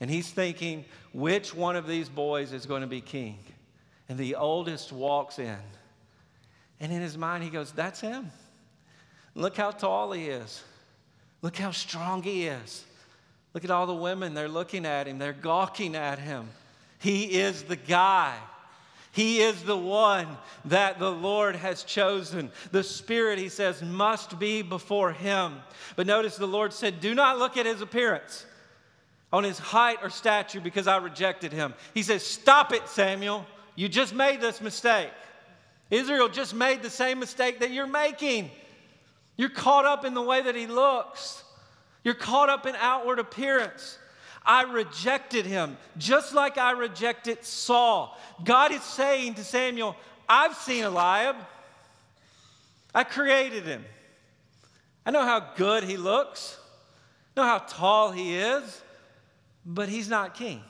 And 0.00 0.10
he's 0.10 0.28
thinking, 0.30 0.84
which 1.12 1.54
one 1.54 1.76
of 1.76 1.86
these 1.86 2.08
boys 2.08 2.52
is 2.52 2.66
going 2.66 2.82
to 2.82 2.88
be 2.88 3.00
king? 3.00 3.38
And 4.08 4.18
the 4.18 4.34
oldest 4.34 4.92
walks 4.92 5.38
in. 5.38 5.58
And 6.80 6.92
in 6.92 7.00
his 7.00 7.16
mind, 7.16 7.44
he 7.44 7.50
goes, 7.50 7.72
That's 7.72 8.00
him. 8.00 8.30
Look 9.34 9.56
how 9.56 9.70
tall 9.70 10.12
he 10.12 10.28
is. 10.28 10.62
Look 11.42 11.56
how 11.56 11.70
strong 11.70 12.22
he 12.22 12.46
is. 12.46 12.84
Look 13.52 13.64
at 13.64 13.70
all 13.70 13.86
the 13.86 13.94
women. 13.94 14.34
They're 14.34 14.48
looking 14.48 14.86
at 14.86 15.06
him, 15.06 15.18
they're 15.18 15.32
gawking 15.32 15.94
at 15.94 16.18
him. 16.18 16.48
He 16.98 17.24
is 17.40 17.64
the 17.64 17.76
guy. 17.76 18.36
He 19.12 19.42
is 19.42 19.62
the 19.62 19.76
one 19.76 20.26
that 20.64 20.98
the 20.98 21.10
Lord 21.10 21.54
has 21.54 21.84
chosen. 21.84 22.50
The 22.72 22.82
Spirit, 22.82 23.38
he 23.38 23.48
says, 23.48 23.80
must 23.80 24.40
be 24.40 24.60
before 24.60 25.12
him. 25.12 25.60
But 25.94 26.08
notice 26.08 26.36
the 26.36 26.48
Lord 26.48 26.72
said, 26.72 27.00
Do 27.00 27.14
not 27.14 27.38
look 27.38 27.56
at 27.56 27.64
his 27.64 27.80
appearance, 27.80 28.44
on 29.32 29.44
his 29.44 29.58
height 29.58 29.98
or 30.02 30.10
stature, 30.10 30.60
because 30.60 30.88
I 30.88 30.96
rejected 30.96 31.52
him. 31.52 31.74
He 31.92 32.02
says, 32.02 32.26
Stop 32.26 32.72
it, 32.72 32.88
Samuel. 32.88 33.46
You 33.74 33.88
just 33.88 34.14
made 34.14 34.40
this 34.40 34.60
mistake. 34.60 35.10
Israel 35.90 36.28
just 36.28 36.54
made 36.54 36.82
the 36.82 36.90
same 36.90 37.18
mistake 37.18 37.60
that 37.60 37.70
you're 37.70 37.86
making. 37.86 38.50
You're 39.36 39.50
caught 39.50 39.84
up 39.84 40.04
in 40.04 40.14
the 40.14 40.22
way 40.22 40.42
that 40.42 40.54
he 40.54 40.66
looks, 40.66 41.42
you're 42.02 42.14
caught 42.14 42.48
up 42.48 42.66
in 42.66 42.74
outward 42.76 43.18
appearance. 43.18 43.98
I 44.46 44.64
rejected 44.64 45.46
him, 45.46 45.78
just 45.96 46.34
like 46.34 46.58
I 46.58 46.72
rejected 46.72 47.44
Saul. 47.46 48.18
God 48.44 48.72
is 48.72 48.82
saying 48.82 49.34
to 49.34 49.44
Samuel, 49.44 49.96
I've 50.28 50.54
seen 50.54 50.84
Eliab. 50.84 51.36
I 52.94 53.04
created 53.04 53.64
him. 53.64 53.86
I 55.06 55.12
know 55.12 55.22
how 55.22 55.40
good 55.56 55.84
he 55.84 55.96
looks, 55.96 56.58
I 57.36 57.40
know 57.40 57.46
how 57.46 57.58
tall 57.58 58.12
he 58.12 58.36
is, 58.36 58.82
but 59.64 59.88
he's 59.88 60.08
not 60.08 60.34
king. 60.34 60.62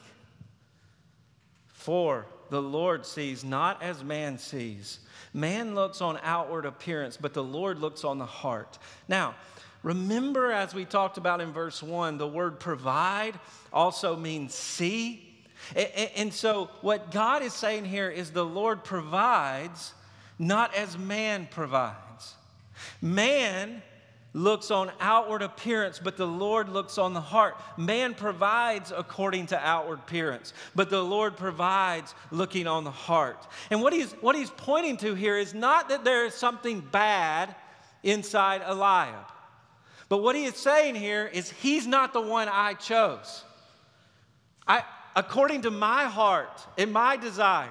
For 1.67 2.25
the 2.49 2.61
Lord 2.61 3.05
sees 3.05 3.43
not 3.43 3.81
as 3.81 4.03
man 4.03 4.37
sees. 4.37 4.99
Man 5.33 5.75
looks 5.75 6.01
on 6.01 6.19
outward 6.23 6.65
appearance, 6.65 7.17
but 7.17 7.33
the 7.33 7.43
Lord 7.43 7.79
looks 7.79 8.03
on 8.03 8.17
the 8.17 8.25
heart. 8.25 8.77
Now, 9.07 9.35
remember 9.83 10.51
as 10.51 10.73
we 10.73 10.85
talked 10.85 11.17
about 11.17 11.41
in 11.41 11.51
verse 11.51 11.83
1, 11.83 12.17
the 12.17 12.27
word 12.27 12.59
provide 12.59 13.37
also 13.73 14.15
means 14.15 14.53
see. 14.53 15.21
And 16.15 16.33
so, 16.33 16.69
what 16.81 17.11
God 17.11 17.41
is 17.41 17.53
saying 17.53 17.85
here 17.85 18.09
is 18.09 18.31
the 18.31 18.45
Lord 18.45 18.83
provides 18.83 19.93
not 20.37 20.75
as 20.75 20.97
man 20.97 21.47
provides. 21.49 22.35
Man 23.01 23.81
looks 24.35 24.69
on 24.69 24.91
outward 24.99 25.41
appearance, 25.41 25.97
but 25.97 26.17
the 26.17 26.27
Lord 26.27 26.67
looks 26.67 26.97
on 26.97 27.13
the 27.13 27.21
heart. 27.21 27.55
Man 27.77 28.13
provides 28.13 28.91
according 28.95 29.47
to 29.47 29.57
outward 29.57 29.99
appearance, 29.99 30.53
but 30.75 30.89
the 30.89 31.01
Lord 31.01 31.37
provides 31.37 32.13
looking 32.31 32.67
on 32.67 32.83
the 32.83 32.91
heart. 32.91 33.47
And 33.71 33.81
what 33.81 33.93
he's, 33.93 34.11
what 34.19 34.35
he's 34.35 34.49
pointing 34.49 34.97
to 34.97 35.15
here 35.15 35.37
is 35.37 35.53
not 35.53 35.87
that 35.87 36.03
there 36.03 36.25
is 36.25 36.33
something 36.33 36.81
bad 36.81 37.55
inside 38.03 38.61
Eliab, 38.67 39.31
but 40.09 40.17
what 40.17 40.35
he 40.35 40.43
is 40.43 40.57
saying 40.57 40.95
here 40.95 41.25
is 41.25 41.49
he's 41.49 41.87
not 41.87 42.11
the 42.11 42.21
one 42.21 42.49
I 42.51 42.73
chose. 42.73 43.45
I, 44.67 44.83
according 45.15 45.61
to 45.61 45.71
my 45.71 46.05
heart 46.05 46.61
and 46.77 46.91
my 46.91 47.15
desire, 47.15 47.69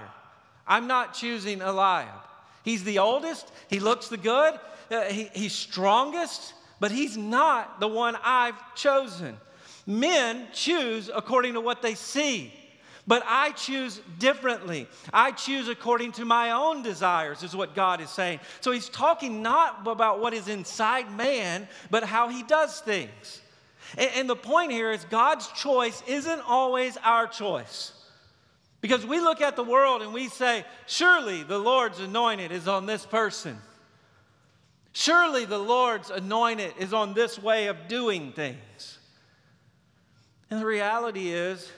I'm 0.67 0.87
not 0.87 1.13
choosing 1.13 1.61
Eliab. 1.61 2.09
He's 2.65 2.85
the 2.85 3.01
oldest, 3.01 3.53
he 3.69 3.81
looks 3.81 4.09
the 4.09 4.17
good, 4.17 4.59
uh, 4.91 5.03
he, 5.05 5.31
he's 5.35 5.53
strongest, 5.53 6.55
but 6.81 6.91
he's 6.91 7.17
not 7.17 7.81
the 7.81 7.89
one 7.89 8.17
I've 8.23 8.75
chosen. 8.75 9.37
Men 9.87 10.47
choose 10.53 11.11
according 11.15 11.55
to 11.55 11.61
what 11.61 11.83
they 11.83 11.95
see, 11.95 12.53
but 13.07 13.23
I 13.27 13.53
choose 13.53 14.01
differently. 14.19 14.89
I 15.13 15.33
choose 15.33 15.69
according 15.69 16.13
to 16.13 16.25
my 16.25 16.53
own 16.53 16.83
desires, 16.83 17.43
is 17.43 17.55
what 17.55 17.75
God 17.75 18.01
is 18.01 18.11
saying. 18.11 18.41
So 18.61 18.73
he's 18.73 18.89
talking 18.89 19.43
not 19.43 19.87
about 19.87 20.21
what 20.21 20.33
is 20.33 20.49
inside 20.49 21.11
man, 21.15 21.69
but 21.91 22.05
how 22.05 22.29
he 22.29 22.43
does 22.43 22.81
things. 22.81 23.43
And, 23.99 24.11
and 24.15 24.31
the 24.31 24.37
point 24.37 24.73
here 24.73 24.91
is 24.91 25.05
God's 25.05 25.49
choice 25.49 26.03
isn't 26.07 26.41
always 26.47 26.97
our 26.99 27.27
choice. 27.27 27.93
Because 28.81 29.07
we 29.07 29.19
look 29.19 29.41
at 29.41 29.57
the 29.57 29.65
world 29.65 30.03
and 30.03 30.13
we 30.13 30.29
say, 30.29 30.65
surely 30.87 31.43
the 31.43 31.59
Lord's 31.59 32.01
anointed 32.01 32.53
is 32.53 32.69
on 32.69 32.85
this 32.85 33.07
person. 33.07 33.59
Surely 34.97 35.45
the 35.45 35.59
Lord's 35.59 36.09
anointed 36.09 36.73
is 36.79 36.93
on 36.93 37.15
this 37.15 37.37
way 37.37 37.67
of 37.67 37.89
doing 37.89 38.31
things. 38.31 38.99
And 40.49 40.61
the 40.61 40.67
reality 40.67 41.31
is, 41.31 41.71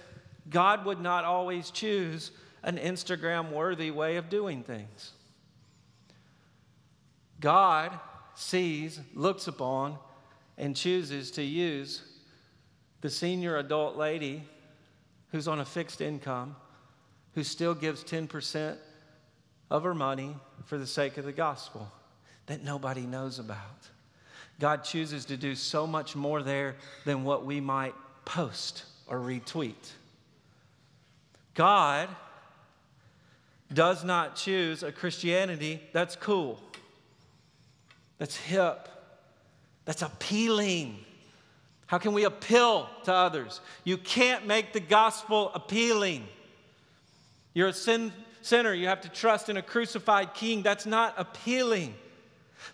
God 0.50 0.84
would 0.84 1.00
not 1.00 1.24
always 1.24 1.70
choose 1.70 2.30
an 2.62 2.76
Instagram 2.76 3.52
worthy 3.52 3.90
way 3.90 4.16
of 4.16 4.28
doing 4.28 4.62
things. 4.62 5.12
God 7.40 7.98
sees, 8.34 9.00
looks 9.14 9.48
upon, 9.48 9.96
and 10.58 10.76
chooses 10.76 11.30
to 11.32 11.42
use 11.42 12.02
the 13.00 13.08
senior 13.08 13.56
adult 13.56 13.96
lady 13.96 14.44
who's 15.32 15.48
on 15.48 15.60
a 15.60 15.64
fixed 15.64 16.02
income, 16.02 16.54
who 17.34 17.42
still 17.42 17.74
gives 17.74 18.04
10% 18.04 18.76
of 19.70 19.84
her 19.84 19.94
money 19.94 20.36
for 20.66 20.76
the 20.76 20.86
sake 20.86 21.16
of 21.16 21.24
the 21.24 21.32
gospel 21.32 21.90
that 22.46 22.62
nobody 22.62 23.02
knows 23.02 23.38
about. 23.38 23.88
God 24.58 24.84
chooses 24.84 25.24
to 25.26 25.36
do 25.36 25.54
so 25.54 25.86
much 25.86 26.16
more 26.16 26.42
there 26.42 26.76
than 27.04 27.24
what 27.24 27.44
we 27.44 27.60
might 27.60 27.94
post 28.24 28.84
or 29.06 29.18
retweet. 29.18 29.74
God 31.54 32.08
does 33.72 34.04
not 34.04 34.36
choose 34.36 34.82
a 34.82 34.92
Christianity 34.92 35.82
that's 35.92 36.16
cool, 36.16 36.60
that's 38.18 38.36
hip, 38.36 38.88
that's 39.84 40.02
appealing. 40.02 40.98
How 41.86 41.98
can 41.98 42.12
we 42.12 42.24
appeal 42.24 42.88
to 43.04 43.12
others? 43.12 43.60
You 43.84 43.96
can't 43.96 44.46
make 44.46 44.72
the 44.72 44.80
gospel 44.80 45.50
appealing. 45.54 46.26
You're 47.54 47.68
a 47.68 47.72
sin, 47.72 48.12
sinner, 48.42 48.74
you 48.74 48.88
have 48.88 49.02
to 49.02 49.08
trust 49.08 49.48
in 49.48 49.56
a 49.56 49.62
crucified 49.62 50.34
king. 50.34 50.62
That's 50.62 50.86
not 50.86 51.14
appealing. 51.16 51.94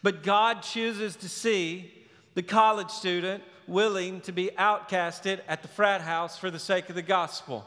But 0.03 0.23
God 0.23 0.63
chooses 0.63 1.17
to 1.17 1.29
see 1.29 1.93
the 2.35 2.43
college 2.43 2.91
student 2.91 3.43
willing 3.67 4.21
to 4.23 4.33
be 4.33 4.51
outcasted 4.59 5.41
at 5.49 5.63
the 5.63 5.69
frat 5.69 6.01
house 6.01 6.39
for 6.39 6.51
the 6.51 6.59
sake 6.59 6.89
of 6.89 6.95
the 6.95 7.03
gospel. 7.03 7.67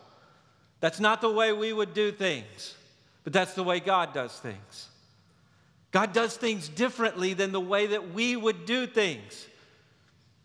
That's 0.79 0.99
not 0.99 1.21
the 1.21 1.31
way 1.31 1.53
we 1.53 1.73
would 1.73 1.93
do 1.93 2.11
things, 2.11 2.75
but 3.23 3.33
that's 3.33 3.53
the 3.53 3.63
way 3.63 3.79
God 3.79 4.13
does 4.13 4.37
things. 4.39 4.89
God 5.91 6.13
does 6.13 6.35
things 6.35 6.67
differently 6.67 7.33
than 7.33 7.51
the 7.51 7.59
way 7.61 7.87
that 7.87 8.13
we 8.13 8.35
would 8.35 8.65
do 8.65 8.85
things. 8.85 9.47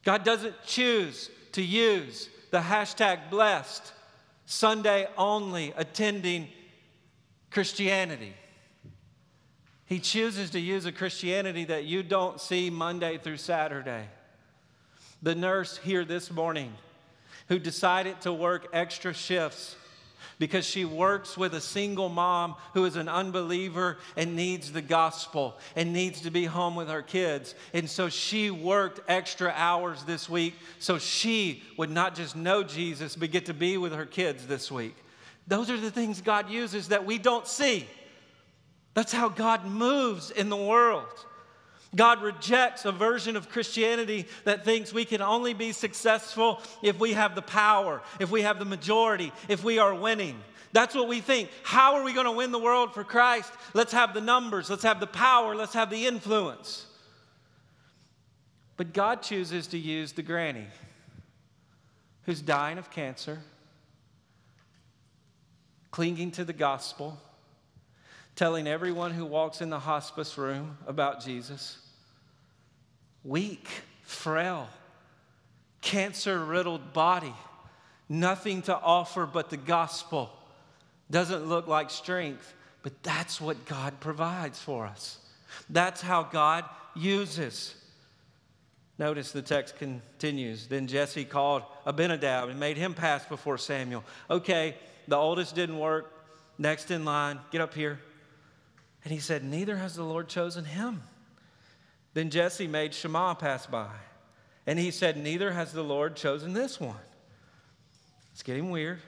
God 0.04 0.24
doesn't 0.24 0.54
choose 0.64 1.28
to 1.52 1.62
use 1.62 2.28
the 2.50 2.60
hashtag 2.60 3.30
blessed, 3.30 3.92
Sunday 4.46 5.08
only 5.16 5.72
attending 5.76 6.48
Christianity. 7.50 8.34
He 9.90 9.98
chooses 9.98 10.50
to 10.50 10.60
use 10.60 10.86
a 10.86 10.92
Christianity 10.92 11.64
that 11.64 11.84
you 11.84 12.04
don't 12.04 12.40
see 12.40 12.70
Monday 12.70 13.18
through 13.18 13.38
Saturday. 13.38 14.04
The 15.20 15.34
nurse 15.34 15.78
here 15.78 16.04
this 16.04 16.30
morning 16.30 16.72
who 17.48 17.58
decided 17.58 18.20
to 18.20 18.32
work 18.32 18.68
extra 18.72 19.12
shifts 19.12 19.74
because 20.38 20.64
she 20.64 20.84
works 20.84 21.36
with 21.36 21.54
a 21.54 21.60
single 21.60 22.08
mom 22.08 22.54
who 22.72 22.84
is 22.84 22.94
an 22.94 23.08
unbeliever 23.08 23.98
and 24.16 24.36
needs 24.36 24.70
the 24.70 24.80
gospel 24.80 25.58
and 25.74 25.92
needs 25.92 26.20
to 26.20 26.30
be 26.30 26.44
home 26.44 26.76
with 26.76 26.88
her 26.88 27.02
kids. 27.02 27.56
And 27.74 27.90
so 27.90 28.08
she 28.08 28.48
worked 28.48 29.00
extra 29.08 29.52
hours 29.56 30.04
this 30.04 30.28
week 30.28 30.54
so 30.78 30.98
she 30.98 31.64
would 31.76 31.90
not 31.90 32.14
just 32.14 32.36
know 32.36 32.62
Jesus, 32.62 33.16
but 33.16 33.32
get 33.32 33.46
to 33.46 33.54
be 33.54 33.76
with 33.76 33.92
her 33.92 34.06
kids 34.06 34.46
this 34.46 34.70
week. 34.70 34.94
Those 35.48 35.68
are 35.68 35.76
the 35.76 35.90
things 35.90 36.20
God 36.20 36.48
uses 36.48 36.88
that 36.88 37.04
we 37.04 37.18
don't 37.18 37.48
see. 37.48 37.88
That's 39.00 39.14
how 39.14 39.30
God 39.30 39.64
moves 39.64 40.30
in 40.30 40.50
the 40.50 40.56
world. 40.58 41.24
God 41.96 42.20
rejects 42.20 42.84
a 42.84 42.92
version 42.92 43.34
of 43.34 43.48
Christianity 43.48 44.26
that 44.44 44.62
thinks 44.62 44.92
we 44.92 45.06
can 45.06 45.22
only 45.22 45.54
be 45.54 45.72
successful 45.72 46.60
if 46.82 47.00
we 47.00 47.14
have 47.14 47.34
the 47.34 47.40
power, 47.40 48.02
if 48.20 48.30
we 48.30 48.42
have 48.42 48.58
the 48.58 48.66
majority, 48.66 49.32
if 49.48 49.64
we 49.64 49.78
are 49.78 49.94
winning. 49.94 50.38
That's 50.72 50.94
what 50.94 51.08
we 51.08 51.22
think. 51.22 51.48
How 51.62 51.94
are 51.94 52.02
we 52.02 52.12
going 52.12 52.26
to 52.26 52.32
win 52.32 52.52
the 52.52 52.58
world 52.58 52.92
for 52.92 53.02
Christ? 53.02 53.50
Let's 53.72 53.94
have 53.94 54.12
the 54.12 54.20
numbers, 54.20 54.68
let's 54.68 54.82
have 54.82 55.00
the 55.00 55.06
power, 55.06 55.56
let's 55.56 55.72
have 55.72 55.88
the 55.88 56.06
influence. 56.06 56.84
But 58.76 58.92
God 58.92 59.22
chooses 59.22 59.66
to 59.68 59.78
use 59.78 60.12
the 60.12 60.22
granny 60.22 60.66
who's 62.26 62.42
dying 62.42 62.76
of 62.76 62.90
cancer, 62.90 63.38
clinging 65.90 66.32
to 66.32 66.44
the 66.44 66.52
gospel, 66.52 67.18
telling 68.40 68.66
everyone 68.66 69.10
who 69.10 69.26
walks 69.26 69.60
in 69.60 69.68
the 69.68 69.78
hospice 69.78 70.38
room 70.38 70.78
about 70.86 71.22
Jesus. 71.22 71.76
Weak, 73.22 73.68
frail, 74.00 74.66
cancer 75.82 76.42
riddled 76.42 76.94
body, 76.94 77.34
nothing 78.08 78.62
to 78.62 78.74
offer 78.74 79.26
but 79.26 79.50
the 79.50 79.58
gospel. 79.58 80.30
Doesn't 81.10 81.50
look 81.50 81.66
like 81.66 81.90
strength, 81.90 82.54
but 82.82 83.02
that's 83.02 83.42
what 83.42 83.66
God 83.66 84.00
provides 84.00 84.58
for 84.58 84.86
us. 84.86 85.18
That's 85.68 86.00
how 86.00 86.22
God 86.22 86.64
uses. 86.96 87.74
Notice 88.98 89.32
the 89.32 89.42
text 89.42 89.76
continues. 89.76 90.66
Then 90.66 90.86
Jesse 90.86 91.26
called 91.26 91.62
Abinadab 91.84 92.48
and 92.48 92.58
made 92.58 92.78
him 92.78 92.94
pass 92.94 93.22
before 93.26 93.58
Samuel. 93.58 94.02
Okay, 94.30 94.76
the 95.08 95.16
oldest 95.16 95.54
didn't 95.54 95.78
work. 95.78 96.10
Next 96.56 96.90
in 96.90 97.04
line, 97.04 97.38
get 97.50 97.60
up 97.60 97.74
here. 97.74 98.00
And 99.04 99.12
he 99.12 99.18
said, 99.18 99.44
Neither 99.44 99.76
has 99.76 99.94
the 99.94 100.04
Lord 100.04 100.28
chosen 100.28 100.64
him. 100.64 101.02
Then 102.14 102.30
Jesse 102.30 102.66
made 102.66 102.92
Shammah 102.94 103.36
pass 103.38 103.66
by. 103.66 103.90
And 104.66 104.78
he 104.78 104.90
said, 104.90 105.16
Neither 105.16 105.52
has 105.52 105.72
the 105.72 105.82
Lord 105.82 106.16
chosen 106.16 106.52
this 106.52 106.80
one. 106.80 106.96
It's 108.32 108.42
getting 108.42 108.70
weird 108.70 109.00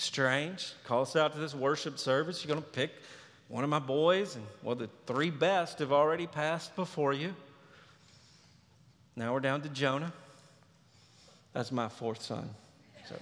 strange. 0.00 0.72
Call 0.84 1.02
us 1.02 1.14
out 1.14 1.32
to 1.34 1.38
this 1.38 1.54
worship 1.54 1.98
service. 1.98 2.44
You're 2.44 2.54
going 2.54 2.64
to 2.64 2.70
pick 2.70 2.92
one 3.48 3.64
of 3.64 3.70
my 3.70 3.78
boys, 3.78 4.36
and 4.36 4.46
well, 4.62 4.76
the 4.76 4.88
three 5.06 5.30
best 5.30 5.80
have 5.80 5.92
already 5.92 6.26
passed 6.26 6.74
before 6.76 7.12
you. 7.12 7.34
Now 9.16 9.34
we're 9.34 9.40
down 9.40 9.60
to 9.62 9.68
Jonah. 9.68 10.12
That's 11.52 11.72
my 11.72 11.88
fourth 11.88 12.22
son. 12.22 12.48
So. 13.08 13.16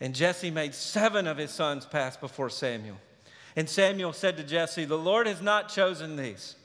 And 0.00 0.14
Jesse 0.14 0.50
made 0.50 0.74
seven 0.74 1.26
of 1.26 1.36
his 1.36 1.52
sons 1.52 1.86
pass 1.86 2.16
before 2.16 2.50
Samuel. 2.50 2.96
And 3.56 3.68
Samuel 3.68 4.12
said 4.12 4.36
to 4.38 4.44
Jesse, 4.44 4.84
The 4.84 4.98
Lord 4.98 5.26
has 5.26 5.40
not 5.40 5.68
chosen 5.68 6.16
these. 6.16 6.56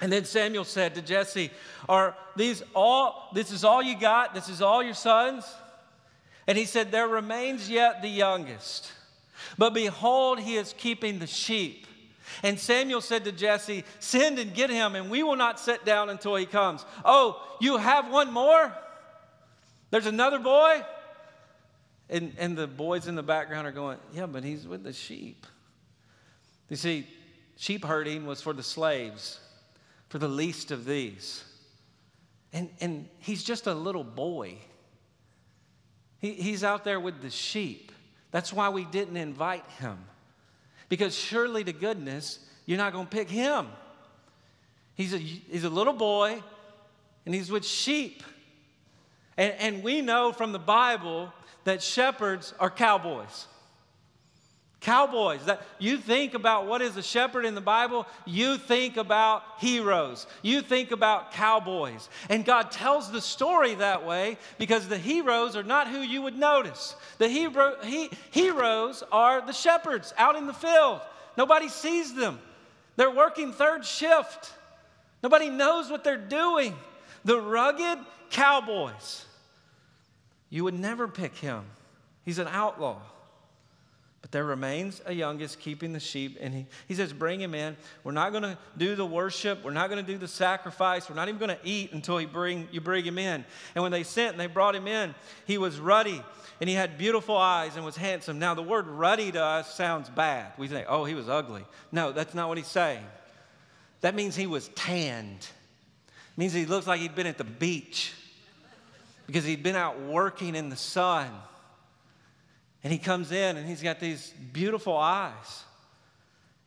And 0.00 0.12
then 0.12 0.24
Samuel 0.24 0.64
said 0.64 0.94
to 0.94 1.02
Jesse, 1.02 1.50
Are 1.88 2.16
these 2.36 2.62
all, 2.74 3.30
this 3.32 3.50
is 3.50 3.64
all 3.64 3.82
you 3.82 3.98
got? 3.98 4.34
This 4.34 4.48
is 4.48 4.60
all 4.60 4.82
your 4.82 4.94
sons? 4.94 5.44
And 6.46 6.56
he 6.56 6.64
said, 6.64 6.92
There 6.92 7.08
remains 7.08 7.68
yet 7.68 8.02
the 8.02 8.08
youngest. 8.08 8.92
But 9.58 9.74
behold, 9.74 10.40
he 10.40 10.56
is 10.56 10.74
keeping 10.76 11.18
the 11.18 11.26
sheep. 11.26 11.86
And 12.42 12.58
Samuel 12.58 13.00
said 13.00 13.24
to 13.24 13.32
Jesse, 13.32 13.84
Send 14.00 14.38
and 14.38 14.54
get 14.54 14.70
him, 14.70 14.94
and 14.94 15.10
we 15.10 15.22
will 15.22 15.36
not 15.36 15.58
sit 15.58 15.84
down 15.84 16.10
until 16.10 16.36
he 16.36 16.46
comes. 16.46 16.84
Oh, 17.04 17.42
you 17.60 17.78
have 17.78 18.10
one 18.10 18.32
more? 18.32 18.72
There's 19.90 20.06
another 20.06 20.38
boy? 20.38 20.84
And, 22.08 22.34
and 22.38 22.56
the 22.56 22.66
boys 22.66 23.08
in 23.08 23.16
the 23.16 23.22
background 23.22 23.66
are 23.66 23.72
going, 23.72 23.98
Yeah, 24.12 24.26
but 24.26 24.44
he's 24.44 24.68
with 24.68 24.84
the 24.84 24.92
sheep. 24.92 25.46
You 26.68 26.76
see, 26.76 27.06
sheep 27.56 27.84
herding 27.84 28.26
was 28.26 28.40
for 28.40 28.52
the 28.52 28.62
slaves, 28.62 29.40
for 30.08 30.18
the 30.18 30.28
least 30.28 30.70
of 30.70 30.84
these. 30.84 31.44
And, 32.52 32.70
and 32.80 33.08
he's 33.18 33.44
just 33.44 33.66
a 33.66 33.74
little 33.74 34.04
boy. 34.04 34.58
He, 36.18 36.32
he's 36.32 36.64
out 36.64 36.84
there 36.84 37.00
with 37.00 37.22
the 37.22 37.30
sheep. 37.30 37.92
That's 38.30 38.52
why 38.52 38.68
we 38.68 38.84
didn't 38.84 39.16
invite 39.16 39.64
him. 39.78 39.98
Because 40.88 41.16
surely 41.16 41.64
to 41.64 41.72
goodness, 41.72 42.38
you're 42.64 42.78
not 42.78 42.92
going 42.92 43.06
to 43.06 43.10
pick 43.10 43.28
him. 43.28 43.68
He's 44.94 45.12
a, 45.12 45.18
he's 45.18 45.64
a 45.64 45.70
little 45.70 45.92
boy 45.92 46.42
and 47.24 47.34
he's 47.34 47.50
with 47.50 47.64
sheep. 47.64 48.22
And, 49.36 49.52
and 49.58 49.82
we 49.82 50.00
know 50.00 50.32
from 50.32 50.52
the 50.52 50.58
Bible 50.58 51.32
that 51.64 51.82
shepherds 51.82 52.54
are 52.58 52.70
cowboys. 52.70 53.46
Cowboys, 54.80 55.44
that 55.46 55.62
you 55.78 55.96
think 55.96 56.34
about 56.34 56.66
what 56.66 56.82
is 56.82 56.96
a 56.96 57.02
shepherd 57.02 57.44
in 57.44 57.54
the 57.54 57.60
Bible, 57.60 58.06
you 58.24 58.58
think 58.58 58.96
about 58.96 59.42
heroes. 59.58 60.26
You 60.42 60.60
think 60.60 60.90
about 60.90 61.32
cowboys. 61.32 62.08
And 62.28 62.44
God 62.44 62.70
tells 62.70 63.10
the 63.10 63.22
story 63.22 63.74
that 63.76 64.06
way 64.06 64.36
because 64.58 64.86
the 64.86 64.98
heroes 64.98 65.56
are 65.56 65.62
not 65.62 65.88
who 65.88 66.00
you 66.00 66.22
would 66.22 66.36
notice. 66.36 66.94
The 67.18 67.28
hero, 67.28 67.76
he, 67.82 68.10
heroes 68.30 69.02
are 69.10 69.44
the 69.44 69.52
shepherds 69.52 70.12
out 70.18 70.36
in 70.36 70.46
the 70.46 70.52
field. 70.52 71.00
Nobody 71.38 71.68
sees 71.68 72.14
them. 72.14 72.38
They're 72.96 73.10
working 73.10 73.52
third 73.52 73.84
shift. 73.84 74.52
Nobody 75.22 75.48
knows 75.48 75.90
what 75.90 76.04
they're 76.04 76.16
doing. 76.16 76.74
The 77.24 77.40
rugged 77.40 77.98
cowboys. 78.30 79.24
You 80.50 80.64
would 80.64 80.78
never 80.78 81.08
pick 81.08 81.34
him. 81.36 81.64
He's 82.24 82.38
an 82.38 82.48
outlaw. 82.48 83.00
But 84.26 84.32
there 84.32 84.44
remains 84.44 85.00
a 85.06 85.12
youngest 85.12 85.60
keeping 85.60 85.92
the 85.92 86.00
sheep. 86.00 86.36
And 86.40 86.52
he, 86.52 86.66
he 86.88 86.94
says, 86.96 87.12
Bring 87.12 87.40
him 87.40 87.54
in. 87.54 87.76
We're 88.02 88.10
not 88.10 88.32
going 88.32 88.42
to 88.42 88.58
do 88.76 88.96
the 88.96 89.06
worship. 89.06 89.62
We're 89.62 89.70
not 89.70 89.88
going 89.88 90.04
to 90.04 90.12
do 90.12 90.18
the 90.18 90.26
sacrifice. 90.26 91.08
We're 91.08 91.14
not 91.14 91.28
even 91.28 91.38
going 91.38 91.56
to 91.56 91.60
eat 91.62 91.92
until 91.92 92.18
he 92.18 92.26
bring, 92.26 92.66
you 92.72 92.80
bring 92.80 93.04
him 93.04 93.18
in. 93.18 93.44
And 93.76 93.82
when 93.84 93.92
they 93.92 94.02
sent 94.02 94.32
and 94.32 94.40
they 94.40 94.48
brought 94.48 94.74
him 94.74 94.88
in, 94.88 95.14
he 95.44 95.58
was 95.58 95.78
ruddy 95.78 96.20
and 96.60 96.68
he 96.68 96.74
had 96.74 96.98
beautiful 96.98 97.36
eyes 97.36 97.76
and 97.76 97.84
was 97.84 97.94
handsome. 97.94 98.40
Now, 98.40 98.54
the 98.54 98.64
word 98.64 98.88
ruddy 98.88 99.30
to 99.30 99.40
us 99.40 99.72
sounds 99.72 100.10
bad. 100.10 100.54
We 100.58 100.66
think, 100.66 100.86
oh, 100.88 101.04
he 101.04 101.14
was 101.14 101.28
ugly. 101.28 101.64
No, 101.92 102.10
that's 102.10 102.34
not 102.34 102.48
what 102.48 102.58
he's 102.58 102.66
saying. 102.66 103.06
That 104.00 104.16
means 104.16 104.34
he 104.34 104.48
was 104.48 104.66
tanned. 104.74 105.38
It 105.38 106.36
means 106.36 106.52
he 106.52 106.66
looks 106.66 106.88
like 106.88 107.00
he'd 107.00 107.14
been 107.14 107.28
at 107.28 107.38
the 107.38 107.44
beach 107.44 108.12
because 109.28 109.44
he'd 109.44 109.62
been 109.62 109.76
out 109.76 110.00
working 110.00 110.56
in 110.56 110.68
the 110.68 110.74
sun. 110.74 111.30
And 112.86 112.92
he 112.92 113.00
comes 113.00 113.32
in 113.32 113.56
and 113.56 113.66
he's 113.66 113.82
got 113.82 113.98
these 113.98 114.32
beautiful 114.52 114.96
eyes 114.96 115.64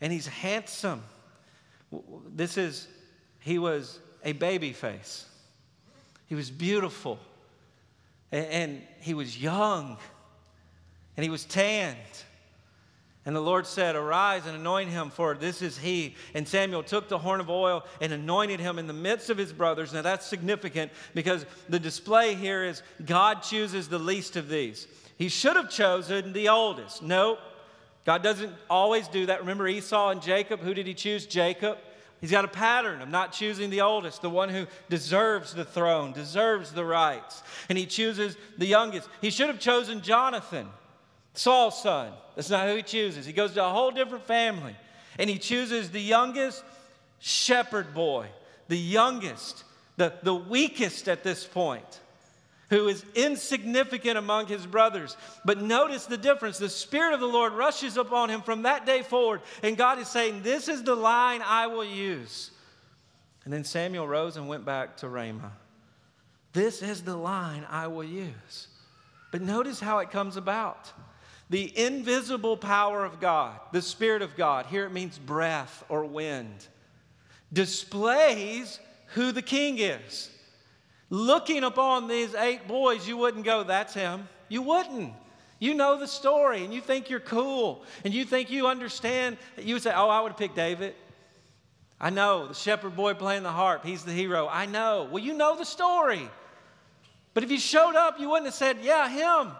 and 0.01 0.11
he's 0.11 0.27
handsome. 0.27 1.01
This 2.35 2.57
is, 2.57 2.89
he 3.39 3.57
was 3.57 3.97
a 4.25 4.33
baby 4.33 4.73
face. 4.73 5.25
He 6.27 6.35
was 6.35 6.51
beautiful 6.51 7.19
and, 8.33 8.45
and 8.47 8.81
he 8.99 9.13
was 9.13 9.41
young 9.41 9.95
and 11.15 11.23
he 11.23 11.29
was 11.29 11.45
tanned. 11.45 11.95
And 13.25 13.33
the 13.33 13.39
Lord 13.39 13.65
said, 13.65 13.95
Arise 13.95 14.45
and 14.45 14.57
anoint 14.57 14.89
him, 14.89 15.11
for 15.11 15.35
this 15.35 15.61
is 15.61 15.77
he. 15.77 16.17
And 16.33 16.45
Samuel 16.45 16.83
took 16.83 17.07
the 17.07 17.17
horn 17.17 17.39
of 17.39 17.49
oil 17.49 17.85
and 18.01 18.11
anointed 18.11 18.59
him 18.59 18.77
in 18.77 18.87
the 18.87 18.93
midst 18.93 19.29
of 19.29 19.37
his 19.37 19.53
brothers. 19.53 19.93
Now 19.93 20.01
that's 20.01 20.25
significant 20.25 20.91
because 21.13 21.45
the 21.69 21.79
display 21.79 22.35
here 22.35 22.65
is 22.65 22.83
God 23.05 23.41
chooses 23.41 23.87
the 23.87 23.99
least 23.99 24.35
of 24.35 24.49
these. 24.49 24.85
He 25.19 25.27
should 25.27 25.57
have 25.57 25.69
chosen 25.69 26.31
the 26.31 26.47
oldest. 26.47 27.03
Nope. 27.03 27.39
God 28.05 28.23
doesn't 28.23 28.53
always 28.69 29.07
do 29.09 29.25
that. 29.25 29.41
Remember 29.41 29.67
Esau 29.67 30.11
and 30.11 30.21
Jacob? 30.21 30.61
Who 30.61 30.73
did 30.73 30.87
he 30.87 30.93
choose? 30.93 31.25
Jacob. 31.25 31.77
He's 32.21 32.31
got 32.31 32.45
a 32.45 32.49
pattern 32.49 33.01
of 33.01 33.09
not 33.09 33.33
choosing 33.33 33.69
the 33.69 33.81
oldest, 33.81 34.21
the 34.21 34.29
one 34.29 34.49
who 34.49 34.65
deserves 34.89 35.53
the 35.53 35.65
throne, 35.65 36.13
deserves 36.13 36.71
the 36.71 36.85
rights. 36.85 37.43
And 37.67 37.77
he 37.77 37.85
chooses 37.85 38.37
the 38.57 38.65
youngest. 38.65 39.09
He 39.21 39.29
should 39.29 39.47
have 39.47 39.59
chosen 39.59 40.01
Jonathan, 40.01 40.67
Saul's 41.33 41.81
son. 41.81 42.13
That's 42.35 42.49
not 42.49 42.67
who 42.67 42.77
he 42.77 42.83
chooses. 42.83 43.25
He 43.25 43.33
goes 43.33 43.53
to 43.53 43.65
a 43.65 43.69
whole 43.69 43.91
different 43.91 44.25
family. 44.25 44.75
And 45.17 45.29
he 45.29 45.37
chooses 45.37 45.91
the 45.91 46.01
youngest 46.01 46.63
shepherd 47.19 47.93
boy, 47.93 48.27
the 48.69 48.77
youngest, 48.77 49.65
the, 49.97 50.13
the 50.23 50.35
weakest 50.35 51.09
at 51.09 51.23
this 51.23 51.45
point 51.45 51.99
who 52.69 52.87
is 52.87 53.03
insignificant 53.15 54.17
among 54.17 54.47
his 54.47 54.65
brothers. 54.65 55.17
But 55.43 55.61
notice 55.61 56.05
the 56.05 56.17
difference. 56.17 56.57
The 56.57 56.69
Spirit 56.69 57.13
of 57.13 57.19
the 57.19 57.27
Lord 57.27 57.53
rushes 57.53 57.97
upon 57.97 58.29
him 58.29 58.41
from 58.41 58.63
that 58.63 58.85
day 58.85 59.01
forward, 59.01 59.41
and 59.63 59.77
God 59.77 59.99
is 59.99 60.07
saying, 60.07 60.43
This 60.43 60.67
is 60.67 60.83
the 60.83 60.95
line 60.95 61.41
I 61.43 61.67
will 61.67 61.85
use. 61.85 62.51
And 63.43 63.53
then 63.53 63.63
Samuel 63.63 64.07
rose 64.07 64.37
and 64.37 64.47
went 64.47 64.65
back 64.65 64.97
to 64.97 65.09
Ramah. 65.09 65.53
This 66.53 66.81
is 66.81 67.03
the 67.03 67.15
line 67.15 67.65
I 67.69 67.87
will 67.87 68.03
use. 68.03 68.67
But 69.31 69.41
notice 69.41 69.79
how 69.79 69.99
it 69.99 70.11
comes 70.11 70.37
about. 70.37 70.91
The 71.49 71.75
invisible 71.77 72.57
power 72.57 73.03
of 73.03 73.19
God, 73.19 73.59
the 73.71 73.81
Spirit 73.81 74.21
of 74.21 74.35
God, 74.35 74.67
here 74.67 74.85
it 74.85 74.91
means 74.91 75.17
breath 75.17 75.83
or 75.89 76.05
wind, 76.05 76.67
displays 77.51 78.79
who 79.13 79.31
the 79.31 79.41
king 79.41 79.79
is 79.79 80.29
looking 81.09 81.63
upon 81.63 82.07
these 82.07 82.35
eight 82.35 82.67
boys, 82.67 83.07
you 83.07 83.17
wouldn't 83.17 83.45
go, 83.45 83.63
That's 83.63 83.93
him. 83.93 84.27
You 84.47 84.61
wouldn't. 84.61 85.13
You 85.59 85.73
know 85.73 85.99
the 85.99 86.07
story 86.07 86.63
and 86.63 86.73
you 86.73 86.79
think 86.79 87.09
you're 87.09 87.19
cool 87.19 87.83
and 88.05 88.13
you 88.13 88.23
think 88.23 88.49
you 88.49 88.67
understand. 88.67 89.37
You 89.57 89.75
would 89.75 89.83
say, 89.83 89.91
Oh, 89.93 90.09
I 90.09 90.21
would 90.21 90.37
pick 90.37 90.55
David. 90.55 90.95
I 91.99 92.09
know. 92.09 92.47
The 92.47 92.53
shepherd 92.53 92.95
boy 92.95 93.13
playing 93.13 93.43
the 93.43 93.51
harp, 93.51 93.83
he's 93.83 94.03
the 94.03 94.13
hero. 94.13 94.47
I 94.49 94.65
know. 94.65 95.09
Well, 95.11 95.23
you 95.23 95.33
know 95.33 95.57
the 95.57 95.65
story. 95.65 96.29
But 97.33 97.43
if 97.43 97.51
you 97.51 97.59
showed 97.59 97.95
up, 97.95 98.19
you 98.19 98.29
wouldn't 98.29 98.47
have 98.47 98.55
said, 98.55 98.77
Yeah, 98.81 99.09
him. 99.09 99.53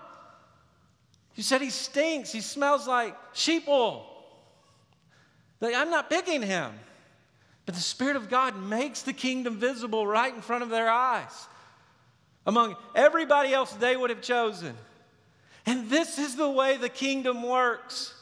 You 1.36 1.44
said 1.44 1.62
he 1.62 1.70
stinks. 1.70 2.32
He 2.32 2.42
smells 2.42 2.88
like 2.88 3.16
sheep 3.34 3.68
oil. 3.68 4.06
Like, 5.62 5.76
I'm 5.76 5.90
not 5.90 6.10
picking 6.10 6.42
him. 6.42 6.74
But 7.70 7.76
the 7.76 7.82
Spirit 7.82 8.16
of 8.16 8.32
God 8.32 8.60
makes 8.60 9.04
the 9.04 9.14
kingdom 9.14 9.58
visible 9.58 10.08
right 10.08 10.34
in 10.34 10.42
front 10.42 10.64
of 10.64 10.70
their 10.70 10.90
eyes 10.90 11.48
among 12.48 12.76
everybody 12.96 13.54
else 13.54 13.72
they 13.74 13.96
would 13.96 14.10
have 14.10 14.24
chosen. 14.24 14.76
And 15.68 15.88
this 15.88 16.18
is 16.18 16.36
the 16.36 16.50
way 16.50 16.78
the 16.78 16.90
kingdom 16.90 17.44
works 17.44 18.16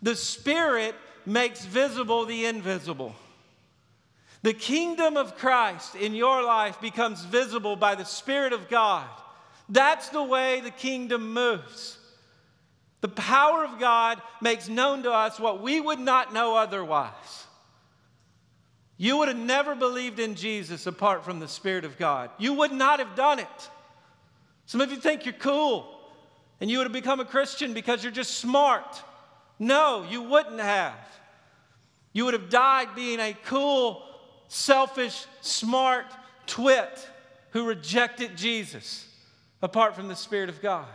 the 0.00 0.14
Spirit 0.14 0.94
makes 1.26 1.64
visible 1.64 2.24
the 2.24 2.44
invisible. 2.44 3.16
The 4.42 4.54
kingdom 4.54 5.16
of 5.16 5.36
Christ 5.36 5.96
in 5.96 6.14
your 6.14 6.44
life 6.44 6.80
becomes 6.80 7.24
visible 7.24 7.74
by 7.74 7.96
the 7.96 8.04
Spirit 8.04 8.52
of 8.52 8.68
God. 8.68 9.08
That's 9.68 10.10
the 10.10 10.22
way 10.22 10.60
the 10.60 10.70
kingdom 10.70 11.32
moves. 11.34 11.98
The 13.00 13.08
power 13.08 13.64
of 13.64 13.80
God 13.80 14.22
makes 14.40 14.68
known 14.68 15.02
to 15.02 15.10
us 15.10 15.40
what 15.40 15.62
we 15.62 15.80
would 15.80 15.98
not 15.98 16.32
know 16.32 16.54
otherwise. 16.54 17.46
You 18.98 19.18
would 19.18 19.28
have 19.28 19.38
never 19.38 19.76
believed 19.76 20.18
in 20.18 20.34
Jesus 20.34 20.86
apart 20.86 21.24
from 21.24 21.38
the 21.38 21.48
Spirit 21.48 21.84
of 21.84 21.96
God. 21.96 22.30
You 22.36 22.54
would 22.54 22.72
not 22.72 22.98
have 22.98 23.14
done 23.14 23.38
it. 23.38 23.70
Some 24.66 24.80
of 24.80 24.90
you 24.90 24.96
think 24.96 25.24
you're 25.24 25.32
cool 25.34 25.88
and 26.60 26.68
you 26.68 26.78
would 26.78 26.84
have 26.84 26.92
become 26.92 27.20
a 27.20 27.24
Christian 27.24 27.72
because 27.72 28.02
you're 28.02 28.12
just 28.12 28.34
smart. 28.34 29.02
No, 29.58 30.04
you 30.10 30.22
wouldn't 30.22 30.60
have. 30.60 30.98
You 32.12 32.24
would 32.24 32.34
have 32.34 32.50
died 32.50 32.96
being 32.96 33.20
a 33.20 33.36
cool, 33.44 34.02
selfish, 34.48 35.26
smart 35.40 36.06
twit 36.46 37.08
who 37.50 37.66
rejected 37.66 38.36
Jesus 38.36 39.06
apart 39.62 39.94
from 39.94 40.08
the 40.08 40.16
Spirit 40.16 40.48
of 40.48 40.60
God. 40.60 40.86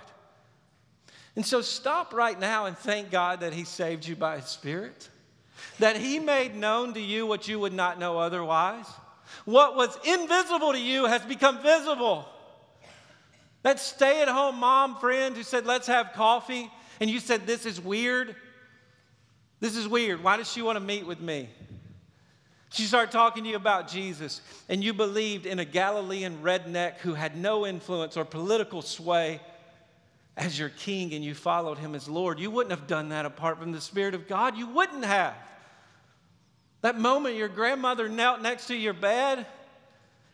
And 1.36 1.46
so 1.46 1.62
stop 1.62 2.14
right 2.14 2.40
now 2.40 2.66
and 2.66 2.78
thank 2.78 3.10
God 3.10 3.40
that 3.40 3.54
He 3.54 3.64
saved 3.64 4.06
you 4.06 4.16
by 4.16 4.38
His 4.38 4.46
Spirit, 4.46 5.10
that 5.84 5.98
He 5.98 6.18
made 6.18 6.56
known 6.56 6.94
to 6.94 7.02
you 7.02 7.26
what 7.28 7.50
you 7.50 7.60
would 7.60 7.74
not 7.74 8.00
know 8.00 8.18
otherwise. 8.18 8.86
What 9.44 9.76
was 9.76 9.98
invisible 10.06 10.72
to 10.72 10.80
you 10.80 11.08
has 11.08 11.22
become 11.24 11.62
visible. 11.62 12.26
That 13.64 13.82
stay 13.82 14.22
at 14.22 14.30
home 14.30 14.60
mom 14.60 14.96
friend 14.96 15.36
who 15.36 15.44
said, 15.44 15.66
Let's 15.66 15.88
have 15.88 16.14
coffee, 16.14 16.72
and 17.02 17.10
you 17.10 17.20
said, 17.20 17.46
This 17.46 17.66
is 17.66 17.82
weird. 17.82 18.34
This 19.60 19.76
is 19.76 19.86
weird. 19.86 20.24
Why 20.24 20.38
does 20.38 20.50
she 20.50 20.62
want 20.62 20.78
to 20.78 20.80
meet 20.80 21.06
with 21.06 21.20
me? 21.20 21.50
She 22.70 22.84
started 22.84 23.12
talking 23.12 23.44
to 23.44 23.50
you 23.50 23.58
about 23.58 23.90
Jesus, 23.90 24.40
and 24.70 24.82
you 24.82 24.94
believed 24.94 25.46
in 25.46 25.60
a 25.60 25.66
Galilean 25.66 26.40
redneck 26.42 27.00
who 27.00 27.14
had 27.14 27.36
no 27.36 27.68
influence 27.68 28.16
or 28.16 28.24
political 28.24 28.82
sway 28.82 29.42
as 30.38 30.58
your 30.58 30.70
king, 30.70 31.14
and 31.14 31.26
you 31.26 31.34
followed 31.34 31.78
him 31.78 31.94
as 31.94 32.08
Lord. 32.08 32.40
You 32.40 32.52
wouldn't 32.52 32.72
have 32.72 32.88
done 32.88 33.10
that 33.10 33.26
apart 33.26 33.60
from 33.60 33.74
the 33.74 33.82
Spirit 33.82 34.16
of 34.16 34.30
God. 34.30 34.56
You 34.56 34.68
wouldn't 34.68 35.04
have. 35.04 35.36
That 36.84 37.00
moment 37.00 37.36
your 37.36 37.48
grandmother 37.48 38.08
knelt 38.08 38.42
next 38.42 38.68
to 38.68 38.76
your 38.76 38.94
bed, 38.94 39.46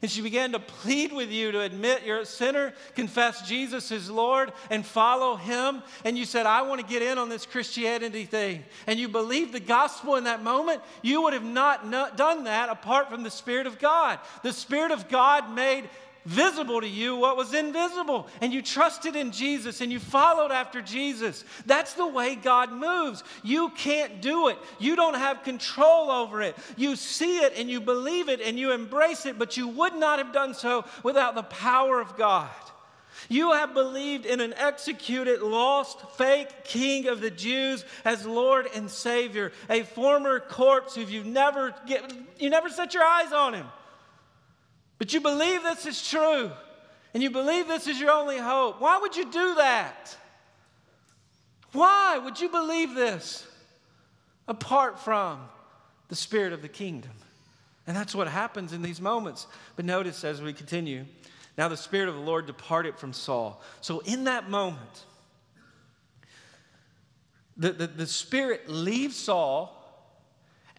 and 0.02 0.10
she 0.10 0.22
began 0.22 0.54
to 0.54 0.60
plead 0.60 1.12
with 1.12 1.30
you 1.30 1.52
to 1.52 1.60
admit 1.60 2.04
you're 2.06 2.20
a 2.20 2.26
sinner, 2.26 2.74
confess 2.96 3.48
Jesus 3.48 3.92
is 3.92 4.10
Lord, 4.10 4.54
and 4.70 4.86
follow 4.86 5.36
Him. 5.36 5.84
And 6.06 6.18
you 6.18 6.24
said, 6.26 6.46
I 6.46 6.62
want 6.62 6.80
to 6.80 6.88
get 6.88 7.02
in 7.02 7.18
on 7.18 7.28
this 7.28 7.46
Christianity 7.46 8.24
thing. 8.24 8.64
And 8.88 8.98
you 8.98 9.10
believed 9.10 9.52
the 9.52 9.60
gospel 9.60 10.16
in 10.16 10.24
that 10.24 10.42
moment. 10.42 10.82
You 11.02 11.22
would 11.24 11.34
have 11.34 11.44
not 11.44 11.90
done 12.16 12.46
that 12.46 12.70
apart 12.70 13.10
from 13.10 13.24
the 13.24 13.30
Spirit 13.30 13.68
of 13.68 13.78
God. 13.78 14.20
The 14.42 14.54
Spirit 14.54 14.92
of 14.92 15.10
God 15.10 15.54
made 15.54 15.90
visible 16.26 16.82
to 16.82 16.88
you 16.88 17.16
what 17.16 17.38
was 17.38 17.54
invisible. 17.54 18.28
And 18.42 18.54
you 18.54 18.62
trusted 18.62 19.16
in 19.16 19.32
Jesus 19.32 19.82
and 19.82 19.92
you 19.92 20.00
followed 20.00 20.52
after 20.52 20.82
Jesus. 20.82 21.44
That's 21.66 21.94
the 21.94 22.08
way 22.08 22.36
God 22.36 22.72
moves. 22.72 23.24
You 23.44 23.70
can't 23.70 24.22
do 24.22 24.50
it, 24.50 24.58
you 24.80 24.96
don't 24.96 25.16
have 25.16 25.44
control 25.44 26.12
over 26.12 26.42
it. 26.42 26.56
You 26.78 26.96
see 26.96 27.40
it 27.40 27.54
and 27.58 27.70
you 27.70 27.82
believe 27.82 28.30
it 28.30 28.42
and 28.42 28.58
you 28.58 28.72
embrace 28.72 29.26
it, 29.26 29.40
but 29.40 29.58
you 29.58 29.68
would 29.68 29.96
not 29.96 30.20
have 30.20 30.34
done 30.34 30.54
so 30.54 30.86
without 31.04 31.36
the 31.36 31.44
power 31.44 32.00
of 32.00 32.18
God. 32.18 32.50
You 33.28 33.52
have 33.52 33.74
believed 33.74 34.26
in 34.26 34.40
an 34.40 34.54
executed, 34.54 35.42
lost, 35.42 36.00
fake 36.18 36.64
king 36.64 37.08
of 37.08 37.20
the 37.20 37.32
Jews 37.32 37.84
as 38.06 38.26
Lord 38.26 38.68
and 38.74 38.90
Savior, 38.90 39.52
a 39.70 39.84
former 39.84 40.40
corpse 40.40 40.96
who 40.96 41.02
you've 41.02 41.26
never 41.26 41.76
get, 41.86 42.14
you 42.40 42.50
never 42.50 42.70
set 42.70 42.94
your 42.94 43.04
eyes 43.04 43.34
on 43.34 43.54
him. 43.56 43.68
But 45.00 45.14
you 45.14 45.22
believe 45.22 45.64
this 45.64 45.86
is 45.86 46.08
true, 46.08 46.52
and 47.14 47.24
you 47.24 47.32
believe 47.32 47.68
this 47.68 47.88
is 47.88 48.00
your 48.00 48.12
only 48.12 48.38
hope. 48.38 48.80
Why 48.80 49.00
would 49.00 49.16
you 49.16 49.26
do 49.26 49.56
that? 49.56 50.16
Why 51.72 52.18
would 52.18 52.40
you 52.40 52.50
believe 52.50 52.94
this 52.94 53.48
apart 54.48 55.00
from 55.00 55.40
the 56.10 56.16
spirit 56.16 56.54
of 56.54 56.62
the 56.62 56.68
kingdom? 56.68 57.14
And 57.88 57.98
that's 57.98 58.14
what 58.14 58.28
happens 58.28 58.74
in 58.74 58.84
these 58.84 59.02
moments. 59.02 59.48
But 59.76 59.86
notice 59.86 60.24
as 60.24 60.42
we 60.44 60.54
continue, 60.54 61.06
now 61.58 61.68
the 61.70 61.76
Spirit 61.76 62.08
of 62.08 62.16
the 62.16 62.22
Lord 62.22 62.46
departed 62.46 62.98
from 62.98 63.14
Saul. 63.14 63.62
So 63.82 64.00
in 64.02 64.26
that 64.26 64.50
moment, 64.50 65.06
the, 67.58 67.72
the, 67.72 67.88
the 67.88 68.06
Spirit 68.08 68.70
leaves 68.70 69.16
Saul 69.16 69.76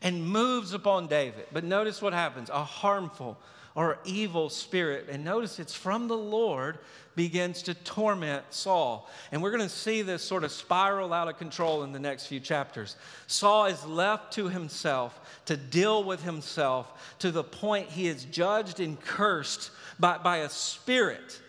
and 0.03 0.27
moves 0.27 0.73
upon 0.73 1.07
David. 1.07 1.47
But 1.53 1.65
notice 1.65 2.01
what 2.01 2.13
happens 2.13 2.51
a 2.51 2.65
harmful, 2.65 3.39
or 3.75 3.99
evil 4.05 4.49
spirit. 4.49 5.07
And 5.09 5.25
notice 5.25 5.59
it's 5.59 5.75
from 5.75 6.09
the 6.09 6.17
Lord 6.17 6.79
begins 7.15 7.63
to 7.63 7.75
torment 7.75 8.45
Saul. 8.51 9.09
And 9.31 9.43
we're 9.43 9.51
going 9.51 9.63
to 9.63 9.69
see 9.69 10.03
this 10.03 10.23
sort 10.23 10.45
of 10.45 10.53
spiral 10.53 11.13
out 11.13 11.29
of 11.29 11.39
control 11.39 11.83
in 11.83 11.93
the 11.93 11.99
next 11.99 12.27
few 12.27 12.41
chapters. 12.41 12.97
Saul 13.27 13.67
is 13.67 13.85
left 13.87 14.33
to 14.35 14.49
himself 14.49 15.21
to 15.47 15.57
deal 15.57 16.05
with 16.05 16.23
himself 16.23 17.17
to 17.21 17.31
the 17.31 17.45
point 17.45 17.89
he 17.89 18.07
is 18.07 18.25
judged 18.25 18.81
and 18.81 19.01
cursed 19.01 19.71
by, 19.99 20.19
by 20.19 20.39
a 20.39 20.49
spirit 20.49 21.41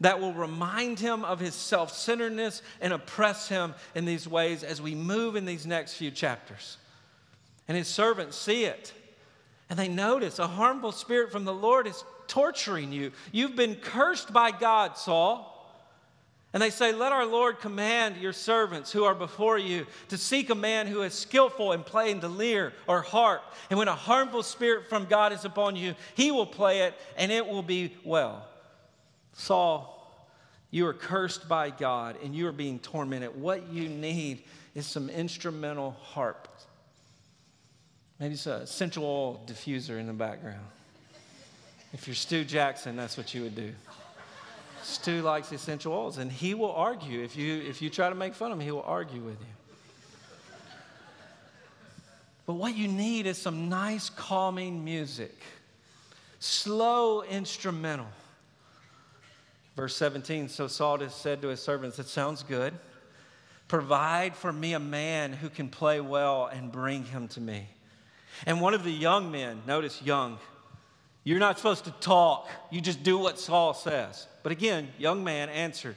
that 0.00 0.20
will 0.20 0.34
remind 0.34 0.98
him 0.98 1.24
of 1.24 1.40
his 1.40 1.54
self 1.54 1.92
centeredness 1.92 2.62
and 2.80 2.92
oppress 2.92 3.48
him 3.48 3.74
in 3.94 4.04
these 4.04 4.28
ways 4.28 4.62
as 4.62 4.82
we 4.82 4.94
move 4.94 5.36
in 5.36 5.44
these 5.44 5.66
next 5.66 5.94
few 5.94 6.10
chapters. 6.10 6.76
And 7.68 7.76
his 7.76 7.88
servants 7.88 8.36
see 8.36 8.64
it. 8.64 8.92
And 9.70 9.78
they 9.78 9.88
notice 9.88 10.38
a 10.38 10.46
harmful 10.46 10.92
spirit 10.92 11.32
from 11.32 11.44
the 11.44 11.54
Lord 11.54 11.86
is 11.86 12.04
torturing 12.26 12.92
you. 12.92 13.12
You've 13.32 13.56
been 13.56 13.76
cursed 13.76 14.32
by 14.32 14.50
God, 14.50 14.98
Saul. 14.98 15.50
And 16.52 16.62
they 16.62 16.70
say, 16.70 16.92
Let 16.92 17.12
our 17.12 17.26
Lord 17.26 17.58
command 17.58 18.16
your 18.18 18.32
servants 18.32 18.92
who 18.92 19.04
are 19.04 19.14
before 19.14 19.58
you 19.58 19.86
to 20.08 20.16
seek 20.16 20.50
a 20.50 20.54
man 20.54 20.86
who 20.86 21.02
is 21.02 21.12
skillful 21.12 21.72
in 21.72 21.82
playing 21.82 22.20
the 22.20 22.28
lyre 22.28 22.72
or 22.86 23.02
harp. 23.02 23.42
And 23.70 23.78
when 23.78 23.88
a 23.88 23.94
harmful 23.94 24.44
spirit 24.44 24.88
from 24.88 25.06
God 25.06 25.32
is 25.32 25.44
upon 25.44 25.74
you, 25.74 25.96
he 26.14 26.30
will 26.30 26.46
play 26.46 26.82
it 26.82 26.94
and 27.16 27.32
it 27.32 27.46
will 27.46 27.62
be 27.62 27.96
well. 28.04 28.46
Saul, 29.32 29.90
you 30.70 30.86
are 30.86 30.94
cursed 30.94 31.48
by 31.48 31.70
God 31.70 32.18
and 32.22 32.36
you 32.36 32.46
are 32.46 32.52
being 32.52 32.78
tormented. 32.78 33.40
What 33.40 33.68
you 33.72 33.88
need 33.88 34.44
is 34.76 34.86
some 34.86 35.10
instrumental 35.10 35.96
harp. 36.02 36.48
Maybe 38.24 38.36
it's 38.36 38.46
a 38.46 38.54
essential 38.62 39.04
oil 39.04 39.42
diffuser 39.46 40.00
in 40.00 40.06
the 40.06 40.14
background. 40.14 40.64
If 41.92 42.06
you're 42.06 42.14
Stu 42.14 42.42
Jackson, 42.42 42.96
that's 42.96 43.18
what 43.18 43.34
you 43.34 43.42
would 43.42 43.54
do. 43.54 43.74
Stu 44.82 45.20
likes 45.20 45.52
essential 45.52 45.92
oils, 45.92 46.16
and 46.16 46.32
he 46.32 46.54
will 46.54 46.72
argue. 46.72 47.22
If 47.22 47.36
you, 47.36 47.56
if 47.56 47.82
you 47.82 47.90
try 47.90 48.08
to 48.08 48.14
make 48.14 48.32
fun 48.32 48.50
of 48.50 48.58
him, 48.58 48.64
he 48.64 48.70
will 48.70 48.84
argue 48.84 49.20
with 49.20 49.38
you. 49.38 50.66
But 52.46 52.54
what 52.54 52.74
you 52.74 52.88
need 52.88 53.26
is 53.26 53.36
some 53.36 53.68
nice, 53.68 54.08
calming 54.08 54.82
music, 54.82 55.38
slow 56.38 57.24
instrumental. 57.24 58.08
Verse 59.76 59.94
17 59.96 60.48
So 60.48 60.66
Saul 60.66 60.96
just 60.96 61.20
said 61.20 61.42
to 61.42 61.48
his 61.48 61.60
servants, 61.60 61.98
It 61.98 62.06
sounds 62.06 62.42
good. 62.42 62.72
Provide 63.68 64.34
for 64.34 64.50
me 64.50 64.72
a 64.72 64.80
man 64.80 65.34
who 65.34 65.50
can 65.50 65.68
play 65.68 66.00
well 66.00 66.46
and 66.46 66.72
bring 66.72 67.04
him 67.04 67.28
to 67.28 67.40
me. 67.42 67.68
And 68.46 68.60
one 68.60 68.74
of 68.74 68.84
the 68.84 68.92
young 68.92 69.30
men, 69.30 69.62
notice 69.66 70.02
young, 70.02 70.38
you're 71.22 71.38
not 71.38 71.56
supposed 71.56 71.84
to 71.84 71.90
talk, 71.92 72.48
you 72.70 72.80
just 72.80 73.02
do 73.02 73.18
what 73.18 73.38
Saul 73.38 73.74
says. 73.74 74.26
But 74.42 74.52
again, 74.52 74.88
young 74.98 75.24
man 75.24 75.48
answered, 75.48 75.96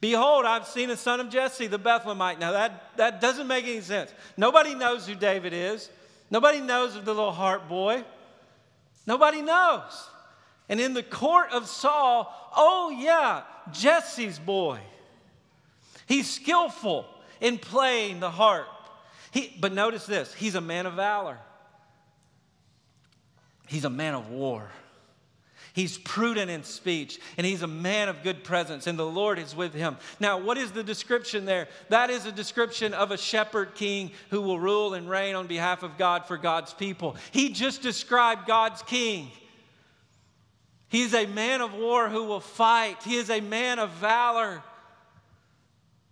Behold, 0.00 0.44
I've 0.44 0.66
seen 0.66 0.90
a 0.90 0.96
son 0.98 1.20
of 1.20 1.30
Jesse, 1.30 1.66
the 1.66 1.78
Bethlehemite. 1.78 2.38
Now, 2.38 2.52
that, 2.52 2.96
that 2.98 3.20
doesn't 3.22 3.46
make 3.46 3.64
any 3.64 3.80
sense. 3.80 4.12
Nobody 4.36 4.74
knows 4.74 5.06
who 5.06 5.14
David 5.14 5.54
is. 5.54 5.88
Nobody 6.30 6.60
knows 6.60 6.94
of 6.94 7.06
the 7.06 7.14
little 7.14 7.32
heart 7.32 7.70
boy. 7.70 8.04
Nobody 9.06 9.40
knows. 9.40 10.08
And 10.68 10.78
in 10.78 10.92
the 10.92 11.02
court 11.02 11.52
of 11.52 11.66
Saul, 11.66 12.30
oh, 12.54 12.94
yeah, 12.98 13.44
Jesse's 13.72 14.38
boy. 14.38 14.80
He's 16.06 16.30
skillful 16.30 17.06
in 17.40 17.58
playing 17.58 18.20
the 18.20 18.30
harp. 18.30 18.66
He, 19.34 19.52
but 19.58 19.72
notice 19.72 20.06
this 20.06 20.32
he's 20.32 20.54
a 20.54 20.60
man 20.60 20.86
of 20.86 20.94
valor. 20.94 21.38
he's 23.66 23.84
a 23.84 23.90
man 23.90 24.14
of 24.14 24.30
war. 24.30 24.70
He's 25.72 25.98
prudent 25.98 26.52
in 26.52 26.62
speech, 26.62 27.18
and 27.36 27.44
he's 27.44 27.62
a 27.62 27.66
man 27.66 28.08
of 28.08 28.22
good 28.22 28.44
presence, 28.44 28.86
and 28.86 28.96
the 28.96 29.04
Lord 29.04 29.40
is 29.40 29.56
with 29.56 29.74
him. 29.74 29.96
Now, 30.20 30.38
what 30.38 30.56
is 30.56 30.70
the 30.70 30.84
description 30.84 31.46
there? 31.46 31.66
That 31.88 32.10
is 32.10 32.26
a 32.26 32.30
description 32.30 32.94
of 32.94 33.10
a 33.10 33.18
shepherd 33.18 33.74
king 33.74 34.12
who 34.30 34.40
will 34.40 34.60
rule 34.60 34.94
and 34.94 35.10
reign 35.10 35.34
on 35.34 35.48
behalf 35.48 35.82
of 35.82 35.98
God 35.98 36.26
for 36.26 36.36
God's 36.36 36.72
people. 36.72 37.16
He 37.32 37.48
just 37.48 37.82
described 37.82 38.46
God's 38.46 38.82
king. 38.82 39.32
He's 40.88 41.12
a 41.12 41.26
man 41.26 41.60
of 41.60 41.74
war 41.74 42.08
who 42.08 42.22
will 42.22 42.38
fight, 42.38 43.02
he 43.02 43.16
is 43.16 43.28
a 43.28 43.40
man 43.40 43.80
of 43.80 43.90
valor. 43.94 44.62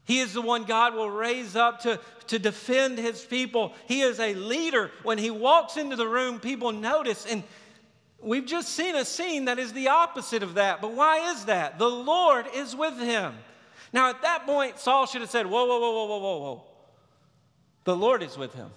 He 0.04 0.18
is 0.18 0.32
the 0.34 0.42
one 0.42 0.64
God 0.64 0.94
will 0.94 1.10
raise 1.10 1.54
up 1.54 1.80
to, 1.82 2.00
to 2.26 2.38
defend 2.38 2.98
his 2.98 3.24
people. 3.24 3.72
He 3.86 4.00
is 4.00 4.18
a 4.18 4.34
leader. 4.34 4.90
When 5.02 5.18
he 5.18 5.30
walks 5.30 5.76
into 5.76 5.96
the 5.96 6.08
room, 6.08 6.40
people 6.40 6.72
notice. 6.72 7.24
And 7.24 7.44
We've 8.22 8.46
just 8.46 8.70
seen 8.70 8.94
a 8.94 9.04
scene 9.04 9.46
that 9.46 9.58
is 9.58 9.72
the 9.72 9.88
opposite 9.88 10.44
of 10.44 10.54
that. 10.54 10.80
But 10.80 10.92
why 10.92 11.32
is 11.32 11.46
that? 11.46 11.78
The 11.78 11.90
Lord 11.90 12.46
is 12.54 12.74
with 12.74 12.98
him. 12.98 13.34
Now, 13.92 14.08
at 14.10 14.22
that 14.22 14.46
point, 14.46 14.78
Saul 14.78 15.06
should 15.06 15.22
have 15.22 15.30
said, 15.30 15.46
Whoa, 15.46 15.66
whoa, 15.66 15.80
whoa, 15.80 15.92
whoa, 15.92 16.06
whoa, 16.06 16.18
whoa, 16.18 16.38
whoa. 16.38 16.64
The 17.84 17.96
Lord 17.96 18.22
is 18.22 18.38
with 18.38 18.54
him. 18.54 18.70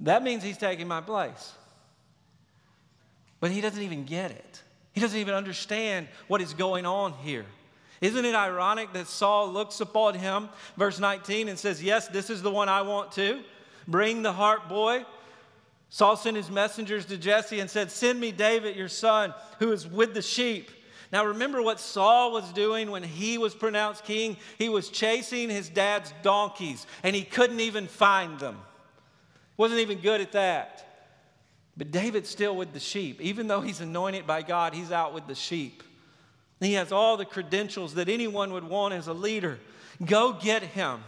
That 0.00 0.22
means 0.22 0.42
he's 0.42 0.58
taking 0.58 0.86
my 0.86 1.00
place. 1.00 1.52
But 3.40 3.50
he 3.50 3.62
doesn't 3.62 3.82
even 3.82 4.04
get 4.04 4.30
it, 4.30 4.62
he 4.92 5.00
doesn't 5.00 5.18
even 5.18 5.34
understand 5.34 6.08
what 6.28 6.42
is 6.42 6.52
going 6.52 6.84
on 6.84 7.14
here. 7.14 7.46
Isn't 8.00 8.24
it 8.24 8.34
ironic 8.34 8.92
that 8.94 9.06
Saul 9.06 9.52
looks 9.52 9.80
upon 9.80 10.14
him, 10.14 10.48
verse 10.76 10.98
19, 10.98 11.48
and 11.48 11.58
says, 11.58 11.82
Yes, 11.82 12.08
this 12.08 12.30
is 12.30 12.40
the 12.42 12.50
one 12.50 12.68
I 12.68 12.82
want 12.82 13.12
to. 13.12 13.42
Bring 13.86 14.22
the 14.22 14.32
heart 14.32 14.68
boy. 14.68 15.04
Saul 15.90 16.16
sent 16.16 16.36
his 16.36 16.50
messengers 16.50 17.04
to 17.06 17.18
Jesse 17.18 17.60
and 17.60 17.68
said, 17.68 17.90
Send 17.90 18.18
me 18.18 18.32
David, 18.32 18.76
your 18.76 18.88
son, 18.88 19.34
who 19.58 19.72
is 19.72 19.86
with 19.86 20.14
the 20.14 20.22
sheep. 20.22 20.70
Now, 21.12 21.26
remember 21.26 21.60
what 21.60 21.80
Saul 21.80 22.32
was 22.32 22.52
doing 22.52 22.90
when 22.90 23.02
he 23.02 23.36
was 23.36 23.54
pronounced 23.54 24.04
king? 24.04 24.36
He 24.58 24.68
was 24.68 24.88
chasing 24.88 25.50
his 25.50 25.68
dad's 25.68 26.14
donkeys, 26.22 26.86
and 27.02 27.16
he 27.16 27.24
couldn't 27.24 27.60
even 27.60 27.88
find 27.88 28.38
them. 28.38 28.58
Wasn't 29.56 29.80
even 29.80 29.98
good 29.98 30.20
at 30.20 30.32
that. 30.32 30.86
But 31.76 31.90
David's 31.90 32.30
still 32.30 32.54
with 32.54 32.72
the 32.72 32.80
sheep. 32.80 33.20
Even 33.20 33.48
though 33.48 33.60
he's 33.60 33.80
anointed 33.80 34.26
by 34.26 34.42
God, 34.42 34.72
he's 34.72 34.92
out 34.92 35.12
with 35.12 35.26
the 35.26 35.34
sheep. 35.34 35.82
He 36.60 36.74
has 36.74 36.92
all 36.92 37.16
the 37.16 37.24
credentials 37.24 37.94
that 37.94 38.08
anyone 38.08 38.52
would 38.52 38.64
want 38.64 38.94
as 38.94 39.06
a 39.06 39.14
leader. 39.14 39.58
Go 40.04 40.32
get 40.32 40.62
him. 40.62 41.02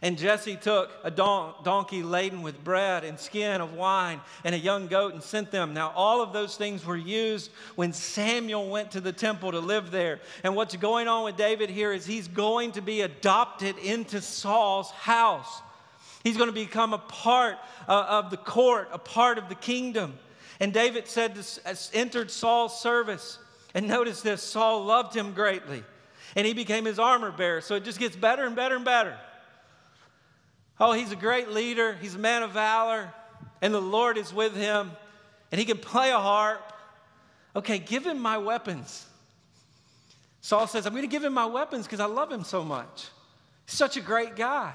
And 0.00 0.16
Jesse 0.16 0.56
took 0.56 0.90
a 1.02 1.10
don- 1.10 1.54
donkey 1.64 2.04
laden 2.04 2.42
with 2.42 2.62
bread 2.62 3.02
and 3.02 3.18
skin 3.18 3.60
of 3.60 3.74
wine 3.74 4.20
and 4.44 4.54
a 4.54 4.58
young 4.58 4.86
goat 4.86 5.12
and 5.12 5.22
sent 5.22 5.50
them. 5.50 5.74
Now, 5.74 5.92
all 5.96 6.22
of 6.22 6.32
those 6.32 6.56
things 6.56 6.86
were 6.86 6.96
used 6.96 7.50
when 7.74 7.92
Samuel 7.92 8.68
went 8.68 8.92
to 8.92 9.00
the 9.00 9.12
temple 9.12 9.50
to 9.50 9.58
live 9.58 9.90
there. 9.90 10.20
And 10.44 10.54
what's 10.54 10.76
going 10.76 11.08
on 11.08 11.24
with 11.24 11.36
David 11.36 11.68
here 11.68 11.92
is 11.92 12.06
he's 12.06 12.28
going 12.28 12.72
to 12.72 12.80
be 12.80 13.00
adopted 13.00 13.76
into 13.78 14.20
Saul's 14.20 14.90
house. 14.92 15.62
He's 16.22 16.36
going 16.36 16.48
to 16.48 16.54
become 16.54 16.94
a 16.94 16.98
part 16.98 17.58
uh, 17.88 18.06
of 18.08 18.30
the 18.30 18.36
court, 18.36 18.88
a 18.92 18.98
part 18.98 19.36
of 19.36 19.48
the 19.48 19.56
kingdom. 19.56 20.16
And 20.60 20.72
David 20.72 21.08
said, 21.08 21.34
this, 21.34 21.90
entered 21.92 22.30
Saul's 22.30 22.80
service. 22.80 23.38
And 23.78 23.86
notice 23.86 24.22
this 24.22 24.42
Saul 24.42 24.84
loved 24.86 25.14
him 25.14 25.34
greatly. 25.34 25.84
And 26.34 26.44
he 26.44 26.52
became 26.52 26.84
his 26.84 26.98
armor 26.98 27.30
bearer. 27.30 27.60
So 27.60 27.76
it 27.76 27.84
just 27.84 28.00
gets 28.00 28.16
better 28.16 28.44
and 28.44 28.56
better 28.56 28.74
and 28.74 28.84
better. 28.84 29.16
Oh, 30.80 30.94
he's 30.94 31.12
a 31.12 31.16
great 31.16 31.50
leader, 31.50 31.96
he's 32.00 32.16
a 32.16 32.18
man 32.18 32.42
of 32.42 32.50
valor, 32.50 33.14
and 33.62 33.72
the 33.72 33.80
Lord 33.80 34.18
is 34.18 34.34
with 34.34 34.56
him, 34.56 34.90
and 35.52 35.60
he 35.60 35.64
can 35.64 35.78
play 35.78 36.10
a 36.10 36.18
harp. 36.18 36.72
Okay, 37.54 37.78
give 37.78 38.04
him 38.04 38.18
my 38.18 38.38
weapons. 38.38 39.06
Saul 40.40 40.66
says, 40.66 40.84
I'm 40.84 40.92
going 40.92 41.04
to 41.04 41.08
give 41.08 41.22
him 41.22 41.34
my 41.34 41.46
weapons 41.46 41.86
because 41.86 42.00
I 42.00 42.06
love 42.06 42.32
him 42.32 42.42
so 42.42 42.64
much. 42.64 43.06
He's 43.64 43.76
such 43.76 43.96
a 43.96 44.00
great 44.00 44.34
guy. 44.34 44.74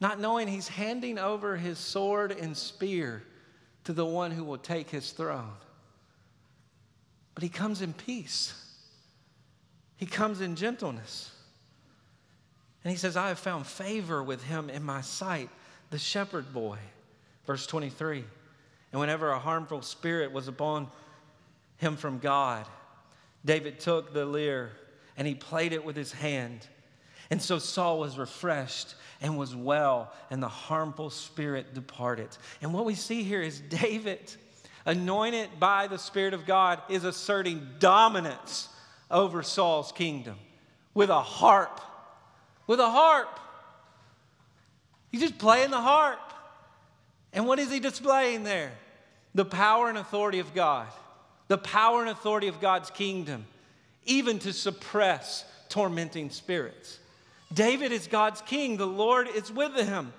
Not 0.00 0.18
knowing 0.18 0.48
he's 0.48 0.66
handing 0.66 1.16
over 1.16 1.56
his 1.56 1.78
sword 1.78 2.32
and 2.32 2.56
spear 2.56 3.22
to 3.84 3.92
the 3.92 4.04
one 4.04 4.32
who 4.32 4.42
will 4.42 4.58
take 4.58 4.90
his 4.90 5.12
throne. 5.12 5.52
But 7.34 7.42
he 7.42 7.48
comes 7.48 7.82
in 7.82 7.92
peace, 7.92 8.54
he 9.96 10.06
comes 10.06 10.40
in 10.40 10.56
gentleness. 10.56 11.30
And 12.82 12.90
he 12.90 12.98
says, 12.98 13.16
I 13.16 13.28
have 13.28 13.38
found 13.38 13.66
favor 13.66 14.22
with 14.22 14.44
him 14.44 14.68
in 14.68 14.82
my 14.82 15.00
sight, 15.00 15.48
the 15.88 15.98
shepherd 15.98 16.52
boy. 16.52 16.76
Verse 17.46 17.66
23. 17.66 18.22
And 18.92 19.00
whenever 19.00 19.30
a 19.30 19.38
harmful 19.38 19.80
spirit 19.80 20.32
was 20.32 20.48
upon 20.48 20.88
him 21.78 21.96
from 21.96 22.18
God, 22.18 22.66
David 23.42 23.80
took 23.80 24.12
the 24.12 24.26
lyre 24.26 24.70
and 25.16 25.26
he 25.26 25.34
played 25.34 25.72
it 25.72 25.84
with 25.84 25.96
his 25.96 26.12
hand. 26.12 26.66
And 27.30 27.40
so 27.40 27.58
Saul 27.58 27.98
was 27.98 28.18
refreshed 28.18 28.94
and 29.20 29.38
was 29.38 29.56
well, 29.56 30.12
and 30.30 30.42
the 30.42 30.48
harmful 30.48 31.08
spirit 31.08 31.72
departed. 31.72 32.28
And 32.60 32.74
what 32.74 32.84
we 32.84 32.94
see 32.94 33.22
here 33.22 33.40
is 33.40 33.60
David, 33.60 34.34
anointed 34.84 35.48
by 35.58 35.86
the 35.86 35.98
Spirit 35.98 36.34
of 36.34 36.46
God, 36.46 36.80
is 36.88 37.04
asserting 37.04 37.66
dominance 37.78 38.68
over 39.10 39.42
Saul's 39.42 39.92
kingdom 39.92 40.36
with 40.94 41.10
a 41.10 41.22
harp 41.22 41.80
with 42.66 42.80
a 42.80 42.90
harp. 42.90 43.40
He's 45.10 45.20
just 45.20 45.38
playing 45.38 45.70
the 45.70 45.80
harp. 45.80 46.20
And 47.32 47.46
what 47.46 47.58
is 47.58 47.70
he 47.70 47.80
displaying 47.80 48.44
there? 48.44 48.72
The 49.34 49.44
power 49.44 49.88
and 49.88 49.98
authority 49.98 50.38
of 50.38 50.54
God, 50.54 50.86
the 51.48 51.58
power 51.58 52.00
and 52.00 52.10
authority 52.10 52.48
of 52.48 52.60
God's 52.60 52.90
kingdom, 52.90 53.46
even 54.04 54.38
to 54.40 54.52
suppress 54.52 55.44
tormenting 55.68 56.30
spirits. 56.30 56.98
David 57.52 57.92
is 57.92 58.06
God's 58.06 58.40
king, 58.42 58.76
the 58.76 58.86
Lord 58.86 59.28
is 59.28 59.50
with 59.50 59.74
him. 59.74 60.12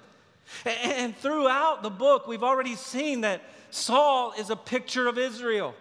And 0.66 1.16
throughout 1.18 1.84
the 1.84 1.90
book, 1.90 2.28
we've 2.28 2.44
already 2.44 2.76
seen 2.76 3.22
that 3.22 3.42
Saul 3.72 4.34
is 4.38 4.50
a 4.50 4.56
picture 4.56 5.08
of 5.08 5.18
Israel. 5.18 5.76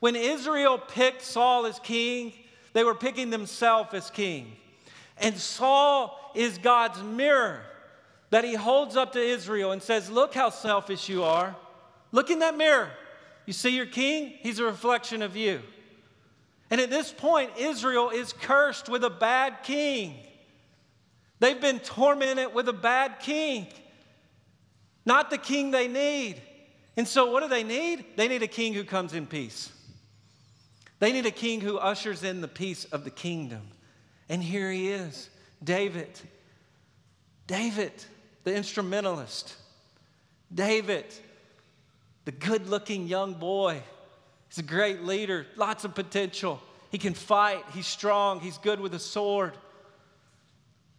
When 0.00 0.16
Israel 0.16 0.78
picked 0.78 1.22
Saul 1.22 1.66
as 1.66 1.78
king, 1.78 2.32
they 2.72 2.84
were 2.84 2.94
picking 2.94 3.30
themselves 3.30 3.94
as 3.94 4.10
king. 4.10 4.56
And 5.18 5.36
Saul 5.36 6.18
is 6.34 6.58
God's 6.58 7.02
mirror 7.02 7.62
that 8.30 8.44
he 8.44 8.54
holds 8.54 8.96
up 8.96 9.12
to 9.12 9.20
Israel 9.20 9.72
and 9.72 9.82
says, 9.82 10.10
Look 10.10 10.34
how 10.34 10.50
selfish 10.50 11.08
you 11.08 11.22
are. 11.22 11.54
Look 12.12 12.30
in 12.30 12.40
that 12.40 12.56
mirror. 12.56 12.90
You 13.46 13.52
see 13.52 13.70
your 13.70 13.86
king? 13.86 14.34
He's 14.40 14.58
a 14.58 14.64
reflection 14.64 15.22
of 15.22 15.36
you. 15.36 15.62
And 16.70 16.80
at 16.80 16.90
this 16.90 17.12
point, 17.12 17.52
Israel 17.58 18.10
is 18.10 18.32
cursed 18.32 18.88
with 18.88 19.04
a 19.04 19.10
bad 19.10 19.62
king. 19.62 20.16
They've 21.38 21.60
been 21.60 21.78
tormented 21.78 22.54
with 22.54 22.68
a 22.68 22.72
bad 22.72 23.20
king, 23.20 23.66
not 25.06 25.30
the 25.30 25.38
king 25.38 25.70
they 25.70 25.88
need. 25.88 26.40
And 26.96 27.06
so, 27.06 27.30
what 27.30 27.42
do 27.42 27.48
they 27.48 27.64
need? 27.64 28.04
They 28.16 28.28
need 28.28 28.42
a 28.42 28.48
king 28.48 28.72
who 28.72 28.84
comes 28.84 29.14
in 29.14 29.26
peace. 29.26 29.72
They 31.00 31.12
need 31.12 31.26
a 31.26 31.30
king 31.30 31.60
who 31.60 31.78
ushers 31.78 32.22
in 32.22 32.40
the 32.40 32.48
peace 32.48 32.84
of 32.86 33.04
the 33.04 33.10
kingdom. 33.10 33.62
And 34.28 34.42
here 34.42 34.70
he 34.70 34.88
is, 34.88 35.28
David. 35.62 36.08
David, 37.46 37.92
the 38.44 38.54
instrumentalist. 38.54 39.54
David, 40.52 41.04
the 42.24 42.32
good 42.32 42.68
looking 42.68 43.06
young 43.06 43.34
boy. 43.34 43.82
He's 44.48 44.58
a 44.58 44.62
great 44.62 45.02
leader, 45.02 45.46
lots 45.56 45.84
of 45.84 45.94
potential. 45.94 46.60
He 46.90 46.98
can 46.98 47.12
fight, 47.12 47.64
he's 47.72 47.88
strong, 47.88 48.40
he's 48.40 48.58
good 48.58 48.78
with 48.78 48.94
a 48.94 49.00
sword. 49.00 49.54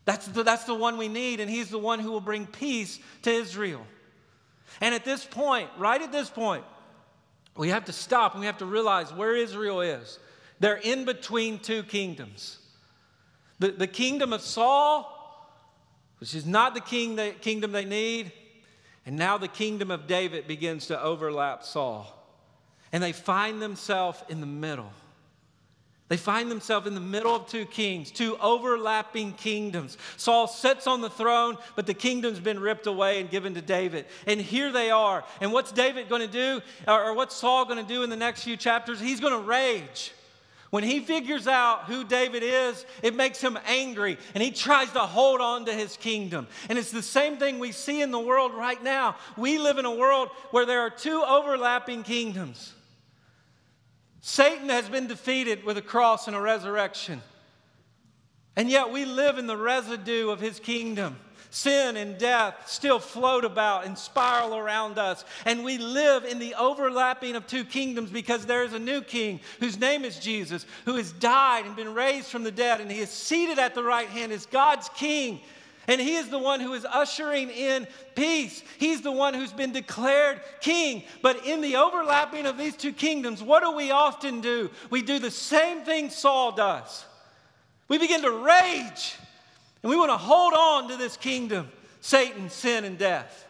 That's 0.04 0.28
the, 0.28 0.44
that's 0.44 0.66
the 0.66 0.76
one 0.76 0.98
we 0.98 1.08
need, 1.08 1.40
and 1.40 1.50
he's 1.50 1.70
the 1.70 1.80
one 1.80 2.00
who 2.00 2.12
will 2.12 2.22
bring 2.22 2.46
peace 2.46 3.00
to 3.24 3.32
Israel. 3.32 3.88
And 4.82 4.94
at 4.94 5.06
this 5.06 5.26
point, 5.26 5.70
right 5.78 6.02
at 6.02 6.12
this 6.12 6.30
point, 6.30 6.64
we 7.56 7.70
have 7.70 7.86
to 7.86 7.94
stop 7.94 8.34
and 8.34 8.42
we 8.42 8.46
have 8.48 8.58
to 8.58 8.66
realize 8.66 9.14
where 9.14 9.36
Israel 9.36 9.82
is. 9.82 10.20
They're 10.60 10.78
in 10.78 11.06
between 11.06 11.60
two 11.60 11.84
kingdoms. 11.84 12.60
The, 13.60 13.72
the 13.72 13.88
kingdom 13.88 14.34
of 14.34 14.42
Saul, 14.42 15.12
which 16.20 16.36
is 16.36 16.46
not 16.46 16.74
the 16.74 16.82
king 16.82 17.18
kingdom 17.42 17.72
they 17.72 17.86
need, 17.86 18.32
and 19.06 19.16
now 19.16 19.38
the 19.38 19.48
kingdom 19.48 19.92
of 19.92 20.08
David 20.08 20.48
begins 20.48 20.88
to 20.88 21.02
overlap 21.02 21.64
Saul. 21.64 22.12
And 22.92 23.04
they 23.04 23.12
find 23.12 23.62
themselves 23.62 24.24
in 24.30 24.42
the 24.42 24.48
middle. 24.48 24.92
They 26.08 26.18
find 26.18 26.52
themselves 26.52 26.86
in 26.86 26.94
the 26.94 27.00
middle 27.00 27.36
of 27.36 27.48
two 27.48 27.66
kings, 27.66 28.12
two 28.12 28.38
overlapping 28.40 29.34
kingdoms. 29.34 29.98
Saul 30.18 30.48
sits 30.48 30.86
on 30.86 31.02
the 31.02 31.10
throne, 31.10 31.58
but 31.76 31.88
the 31.88 31.96
kingdom's 31.96 32.40
been 32.40 32.60
ripped 32.60 32.86
away 32.86 33.20
and 33.20 33.30
given 33.30 33.56
to 33.56 33.62
David. 33.62 34.06
And 34.28 34.40
here 34.40 34.72
they 34.72 34.92
are. 34.92 35.24
And 35.42 35.52
what's 35.52 35.72
David 35.72 36.08
going 36.08 36.22
to 36.22 36.28
do, 36.28 36.62
or 36.88 37.16
what's 37.16 37.36
Saul 37.36 37.66
going 37.66 37.84
to 37.84 37.94
do 37.94 38.04
in 38.04 38.12
the 38.12 38.16
next 38.16 38.44
few 38.44 38.56
chapters? 38.56 39.00
He's 39.00 39.20
going 39.20 39.34
to 39.34 39.48
rage. 39.48 40.12
When 40.70 40.84
he 40.84 41.00
figures 41.00 41.48
out 41.48 41.86
who 41.86 42.04
David 42.04 42.44
is, 42.44 42.86
it 43.02 43.16
makes 43.16 43.42
him 43.42 43.58
angry 43.66 44.18
and 44.34 44.44
he 44.44 44.52
tries 44.52 44.92
to 44.92 45.00
hold 45.00 45.40
on 45.40 45.66
to 45.66 45.74
his 45.74 45.96
kingdom. 45.96 46.48
And 46.70 46.78
it's 46.78 46.92
the 46.92 47.02
same 47.02 47.38
thing 47.38 47.60
we 47.60 47.72
see 47.72 48.02
in 48.02 48.12
the 48.12 48.20
world 48.20 48.54
right 48.54 48.84
now. 48.84 49.16
We 49.38 49.58
live 49.58 49.78
in 49.78 49.86
a 49.86 49.96
world 49.96 50.30
where 50.52 50.66
there 50.66 50.82
are 50.82 50.90
two 50.90 51.24
overlapping 51.26 52.04
kingdoms. 52.04 52.75
Satan 54.28 54.70
has 54.70 54.90
been 54.90 55.06
defeated 55.06 55.64
with 55.64 55.78
a 55.78 55.84
cross 55.84 56.26
and 56.26 56.36
a 56.36 56.42
resurrection. 56.42 57.22
And 58.56 58.72
yet 58.72 58.92
we 58.92 59.06
live 59.06 59.38
in 59.38 59.46
the 59.46 59.56
residue 59.56 60.32
of 60.32 60.40
his 60.40 60.60
kingdom. 60.60 61.18
Sin 61.52 61.96
and 61.96 62.18
death 62.18 62.56
still 62.66 62.98
float 62.98 63.46
about 63.46 63.86
and 63.86 63.96
spiral 63.96 64.56
around 64.56 64.98
us. 64.98 65.24
And 65.46 65.64
we 65.64 65.78
live 65.78 66.26
in 66.26 66.40
the 66.40 66.56
overlapping 66.56 67.36
of 67.36 67.46
two 67.46 67.64
kingdoms 67.64 68.10
because 68.10 68.48
there 68.48 68.64
is 68.64 68.74
a 68.74 68.80
new 68.80 69.02
king 69.02 69.42
whose 69.60 69.80
name 69.80 70.04
is 70.04 70.18
Jesus, 70.18 70.66
who 70.86 70.96
has 70.96 71.12
died 71.12 71.68
and 71.68 71.76
been 71.76 71.94
raised 71.94 72.26
from 72.26 72.42
the 72.42 72.52
dead, 72.52 72.82
and 72.82 72.92
he 72.92 73.02
is 73.02 73.12
seated 73.12 73.60
at 73.60 73.76
the 73.76 73.84
right 73.84 74.10
hand 74.10 74.32
as 74.32 74.48
God's 74.48 74.90
king. 74.96 75.40
And 75.88 76.02
he 76.02 76.16
is 76.16 76.30
the 76.30 76.40
one 76.40 76.60
who 76.60 76.74
is 76.74 76.86
ushering 76.86 77.50
in 77.50 77.88
peace. 78.16 78.64
He's 78.80 79.02
the 79.02 79.12
one 79.12 79.34
who's 79.34 79.54
been 79.54 79.72
declared 79.72 80.42
king. 80.62 81.04
But 81.22 81.46
in 81.46 81.62
the 81.62 81.76
overlapping 81.76 82.46
of 82.46 82.58
these 82.58 82.76
two 82.76 82.94
kingdoms, 82.94 83.44
what 83.44 83.62
do 83.62 83.72
we 83.72 83.92
often 83.92 84.42
do? 84.42 84.72
We 84.90 85.02
do 85.02 85.20
the 85.20 85.32
same 85.32 85.82
thing 85.82 86.10
Saul 86.10 86.54
does. 86.54 87.06
We 87.88 87.98
begin 87.98 88.24
to 88.24 88.32
rage 88.32 89.16
and 89.84 89.92
we 89.92 89.98
want 89.98 90.10
to 90.10 90.18
hold 90.18 90.54
on 90.54 90.90
to 90.90 90.98
this 90.98 91.16
kingdom 91.16 91.72
Satan, 92.02 92.50
sin, 92.50 92.84
and 92.86 92.98
death 92.98 93.48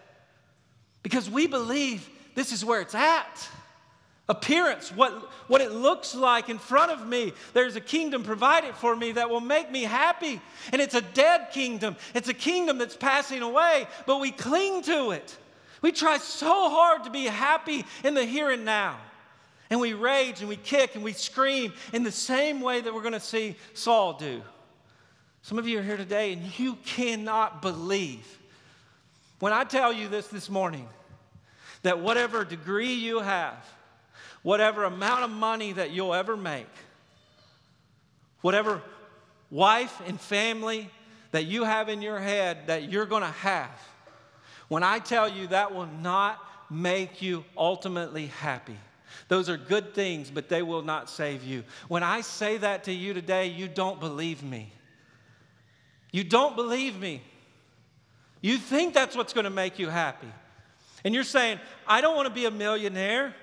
because 1.01 1.29
we 1.29 1.45
believe 1.45 2.09
this 2.35 2.51
is 2.51 2.65
where 2.65 2.81
it's 2.81 2.95
at. 2.95 3.49
Appearance, 4.27 4.91
what, 4.91 5.11
what 5.47 5.61
it 5.61 5.71
looks 5.71 6.15
like 6.15 6.49
in 6.49 6.57
front 6.57 6.91
of 6.91 7.07
me. 7.07 7.33
There's 7.53 7.75
a 7.75 7.81
kingdom 7.81 8.23
provided 8.23 8.73
for 8.75 8.95
me 8.95 9.11
that 9.11 9.29
will 9.29 9.41
make 9.41 9.69
me 9.71 9.83
happy. 9.83 10.41
And 10.71 10.81
it's 10.81 10.95
a 10.95 11.01
dead 11.01 11.51
kingdom. 11.51 11.95
It's 12.15 12.27
a 12.27 12.33
kingdom 12.33 12.79
that's 12.79 12.95
passing 12.95 13.43
away, 13.43 13.87
but 14.07 14.19
we 14.19 14.31
cling 14.31 14.81
to 14.83 15.11
it. 15.11 15.37
We 15.81 15.91
try 15.91 16.17
so 16.17 16.69
hard 16.69 17.03
to 17.03 17.11
be 17.11 17.25
happy 17.25 17.85
in 18.03 18.15
the 18.15 18.25
here 18.25 18.49
and 18.49 18.65
now. 18.65 18.97
And 19.69 19.79
we 19.79 19.93
rage 19.93 20.39
and 20.39 20.49
we 20.49 20.57
kick 20.57 20.95
and 20.95 21.03
we 21.03 21.13
scream 21.13 21.73
in 21.93 22.03
the 22.03 22.11
same 22.11 22.61
way 22.61 22.81
that 22.81 22.93
we're 22.93 23.01
going 23.01 23.13
to 23.13 23.19
see 23.19 23.55
Saul 23.73 24.13
do. 24.13 24.41
Some 25.43 25.59
of 25.59 25.67
you 25.67 25.79
are 25.79 25.83
here 25.83 25.97
today 25.97 26.33
and 26.33 26.57
you 26.59 26.75
cannot 26.85 27.61
believe 27.61 28.39
when 29.39 29.53
I 29.53 29.63
tell 29.63 29.91
you 29.91 30.07
this 30.07 30.27
this 30.27 30.49
morning 30.49 30.87
that 31.83 31.99
whatever 31.99 32.43
degree 32.45 32.93
you 32.93 33.19
have, 33.19 33.63
whatever 34.45 34.83
amount 34.83 35.23
of 35.23 35.31
money 35.31 35.71
that 35.71 35.89
you'll 35.89 36.13
ever 36.13 36.37
make, 36.37 36.69
whatever 38.41 38.79
wife 39.49 39.99
and 40.05 40.21
family 40.21 40.87
that 41.31 41.45
you 41.45 41.63
have 41.63 41.89
in 41.89 41.99
your 41.99 42.19
head 42.19 42.67
that 42.67 42.91
you're 42.91 43.07
going 43.07 43.23
to 43.23 43.27
have, 43.27 43.71
when 44.67 44.83
I 44.83 44.99
tell 44.99 45.27
you 45.27 45.47
that 45.47 45.73
will 45.73 45.87
not 45.87 46.39
make 46.69 47.23
you 47.23 47.43
ultimately 47.57 48.27
happy. 48.27 48.77
Those 49.29 49.49
are 49.49 49.57
good 49.57 49.95
things, 49.95 50.29
but 50.29 50.47
they 50.47 50.61
will 50.61 50.83
not 50.83 51.09
save 51.09 51.43
you. 51.43 51.63
When 51.87 52.03
I 52.03 52.21
say 52.21 52.57
that 52.57 52.83
to 52.83 52.91
you 52.91 53.15
today, 53.15 53.47
you 53.47 53.67
don't 53.67 53.99
believe 53.99 54.43
me. 54.43 54.71
You 56.11 56.23
don't 56.23 56.55
believe 56.55 56.99
me. 56.99 57.23
You 58.41 58.57
think 58.57 58.93
that's 58.93 59.15
what's 59.15 59.33
going 59.33 59.45
to 59.45 59.49
make 59.49 59.79
you 59.79 59.89
happy. 59.89 60.31
And 61.03 61.15
you're 61.15 61.23
saying, 61.23 61.59
I 61.87 62.01
don't 62.01 62.15
want 62.15 62.27
to 62.27 62.33
be 62.33 62.45
a 62.45 62.51
millionaire. 62.51 63.33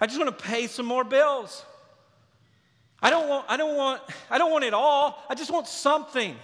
I 0.00 0.06
just 0.06 0.18
want 0.18 0.36
to 0.36 0.44
pay 0.44 0.66
some 0.66 0.86
more 0.86 1.04
bills. 1.04 1.64
I 3.02 3.10
don't 3.10 3.28
want, 3.28 3.46
I 3.48 3.56
don't 3.56 3.76
want, 3.76 4.02
I 4.30 4.38
don't 4.38 4.50
want 4.50 4.64
it 4.64 4.74
all. 4.74 5.22
I 5.28 5.34
just 5.34 5.50
want 5.50 5.66
something. 5.66 6.36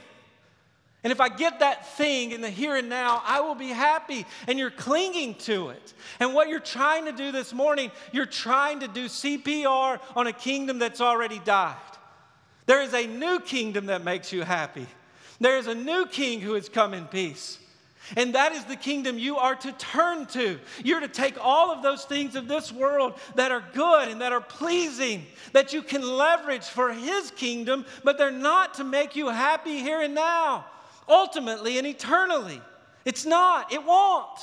And 1.05 1.13
if 1.13 1.21
I 1.21 1.29
get 1.29 1.61
that 1.61 1.87
thing 1.97 2.33
in 2.33 2.41
the 2.41 2.51
here 2.51 2.75
and 2.75 2.89
now, 2.89 3.23
I 3.25 3.41
will 3.41 3.55
be 3.55 3.69
happy. 3.69 4.27
And 4.49 4.59
you're 4.59 4.71
clinging 4.71 5.37
to 5.37 5.69
it. 5.69 5.95
And 6.19 6.35
what 6.35 6.49
you're 6.49 6.59
trying 6.59 7.05
to 7.05 7.13
do 7.13 7.31
this 7.31 7.53
morning, 7.53 7.93
you're 8.11 8.27
trying 8.27 8.81
to 8.81 8.89
do 8.89 9.07
CPR 9.07 10.01
on 10.17 10.27
a 10.27 10.33
kingdom 10.33 10.79
that's 10.79 11.01
already 11.01 11.39
died. 11.39 11.77
There 12.65 12.83
is 12.83 12.93
a 12.93 13.07
new 13.07 13.39
kingdom 13.39 13.87
that 13.87 14.03
makes 14.03 14.33
you 14.33 14.43
happy. 14.43 14.87
There 15.39 15.59
is 15.59 15.67
a 15.67 15.75
new 15.75 16.07
king 16.07 16.41
who 16.41 16.55
has 16.55 16.69
come 16.69 16.93
in 16.93 17.05
peace. 17.05 17.59
And 18.15 18.35
that 18.35 18.53
is 18.53 18.65
the 18.65 18.77
kingdom 18.77 19.19
you 19.19 19.37
are 19.37 19.57
to 19.57 19.73
turn 19.73 20.27
to. 20.27 20.61
You're 20.85 21.01
to 21.01 21.09
take 21.09 21.37
all 21.43 21.73
of 21.73 21.83
those 21.83 22.05
things 22.05 22.37
of 22.37 22.47
this 22.47 22.71
world 22.71 23.19
that 23.35 23.51
are 23.51 23.65
good 23.75 24.09
and 24.09 24.21
that 24.21 24.33
are 24.33 24.41
pleasing, 24.41 25.27
that 25.53 25.73
you 25.73 25.83
can 25.83 26.03
leverage 26.03 26.65
for 26.65 26.93
His 26.93 27.33
kingdom, 27.33 27.85
but 28.05 28.19
they're 28.19 28.31
not 28.31 28.75
to 28.75 28.85
make 28.85 29.17
you 29.17 29.29
happy 29.29 29.79
here 29.79 30.01
and 30.03 30.15
now, 30.15 30.67
ultimately 31.09 31.79
and 31.79 31.87
eternally. 31.87 32.61
It's 33.05 33.27
not, 33.27 33.73
it 33.73 33.85
won't. 33.85 34.39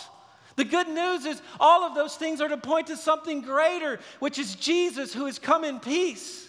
The 0.55 0.65
good 0.65 0.87
news 0.87 1.25
is 1.25 1.41
all 1.59 1.83
of 1.83 1.95
those 1.95 2.15
things 2.15 2.41
are 2.41 2.47
to 2.47 2.57
point 2.57 2.87
to 2.87 2.97
something 2.97 3.41
greater, 3.41 3.99
which 4.19 4.37
is 4.37 4.55
Jesus 4.55 5.13
who 5.13 5.25
has 5.25 5.39
come 5.39 5.63
in 5.63 5.79
peace. 5.79 6.47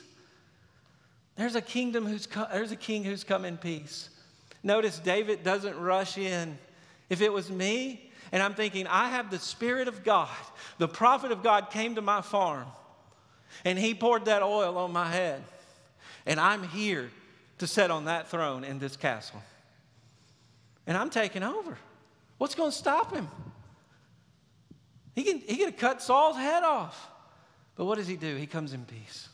There's 1.36 1.54
a 1.54 1.60
kingdom 1.60 2.06
who's 2.06 2.26
co- 2.26 2.46
there's 2.52 2.70
a 2.70 2.76
king 2.76 3.02
who's 3.02 3.24
come 3.24 3.44
in 3.44 3.56
peace. 3.56 4.10
Notice 4.62 4.98
David 4.98 5.42
doesn't 5.42 5.78
rush 5.78 6.16
in. 6.16 6.58
If 7.08 7.20
it 7.20 7.32
was 7.32 7.50
me, 7.50 8.10
and 8.32 8.42
I'm 8.42 8.54
thinking, 8.54 8.86
I 8.86 9.10
have 9.10 9.30
the 9.30 9.38
Spirit 9.38 9.88
of 9.88 10.04
God, 10.04 10.28
the 10.78 10.88
prophet 10.88 11.32
of 11.32 11.42
God 11.42 11.70
came 11.70 11.94
to 11.94 12.02
my 12.02 12.20
farm, 12.20 12.66
and 13.64 13.78
he 13.78 13.94
poured 13.94 14.24
that 14.24 14.42
oil 14.42 14.76
on 14.78 14.92
my 14.92 15.08
head, 15.08 15.42
and 16.26 16.40
I'm 16.40 16.62
here 16.62 17.10
to 17.58 17.66
sit 17.66 17.90
on 17.90 18.06
that 18.06 18.28
throne 18.28 18.64
in 18.64 18.78
this 18.78 18.96
castle. 18.96 19.42
And 20.86 20.96
I'm 20.96 21.10
taking 21.10 21.42
over. 21.42 21.78
What's 22.38 22.54
going 22.54 22.70
to 22.70 22.76
stop 22.76 23.14
him? 23.14 23.28
He 25.14 25.22
can, 25.22 25.38
he 25.38 25.56
can 25.56 25.72
cut 25.72 26.02
Saul's 26.02 26.36
head 26.36 26.62
off. 26.62 27.10
But 27.76 27.84
what 27.86 27.98
does 27.98 28.08
he 28.08 28.16
do? 28.16 28.36
He 28.36 28.46
comes 28.46 28.72
in 28.72 28.84
peace. 28.84 29.28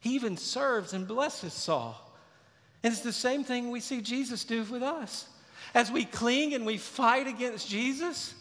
He 0.00 0.14
even 0.14 0.36
serves 0.36 0.92
and 0.92 1.08
blesses 1.08 1.52
Saul. 1.52 2.00
And 2.82 2.92
it's 2.92 3.02
the 3.02 3.12
same 3.12 3.44
thing 3.44 3.70
we 3.70 3.80
see 3.80 4.02
Jesus 4.02 4.44
do 4.44 4.62
with 4.64 4.82
us. 4.82 5.26
As 5.72 5.90
we 5.90 6.04
cling 6.04 6.54
and 6.54 6.66
we 6.66 6.76
fight 6.78 7.26
against 7.26 7.68
Jesus, 7.68 8.34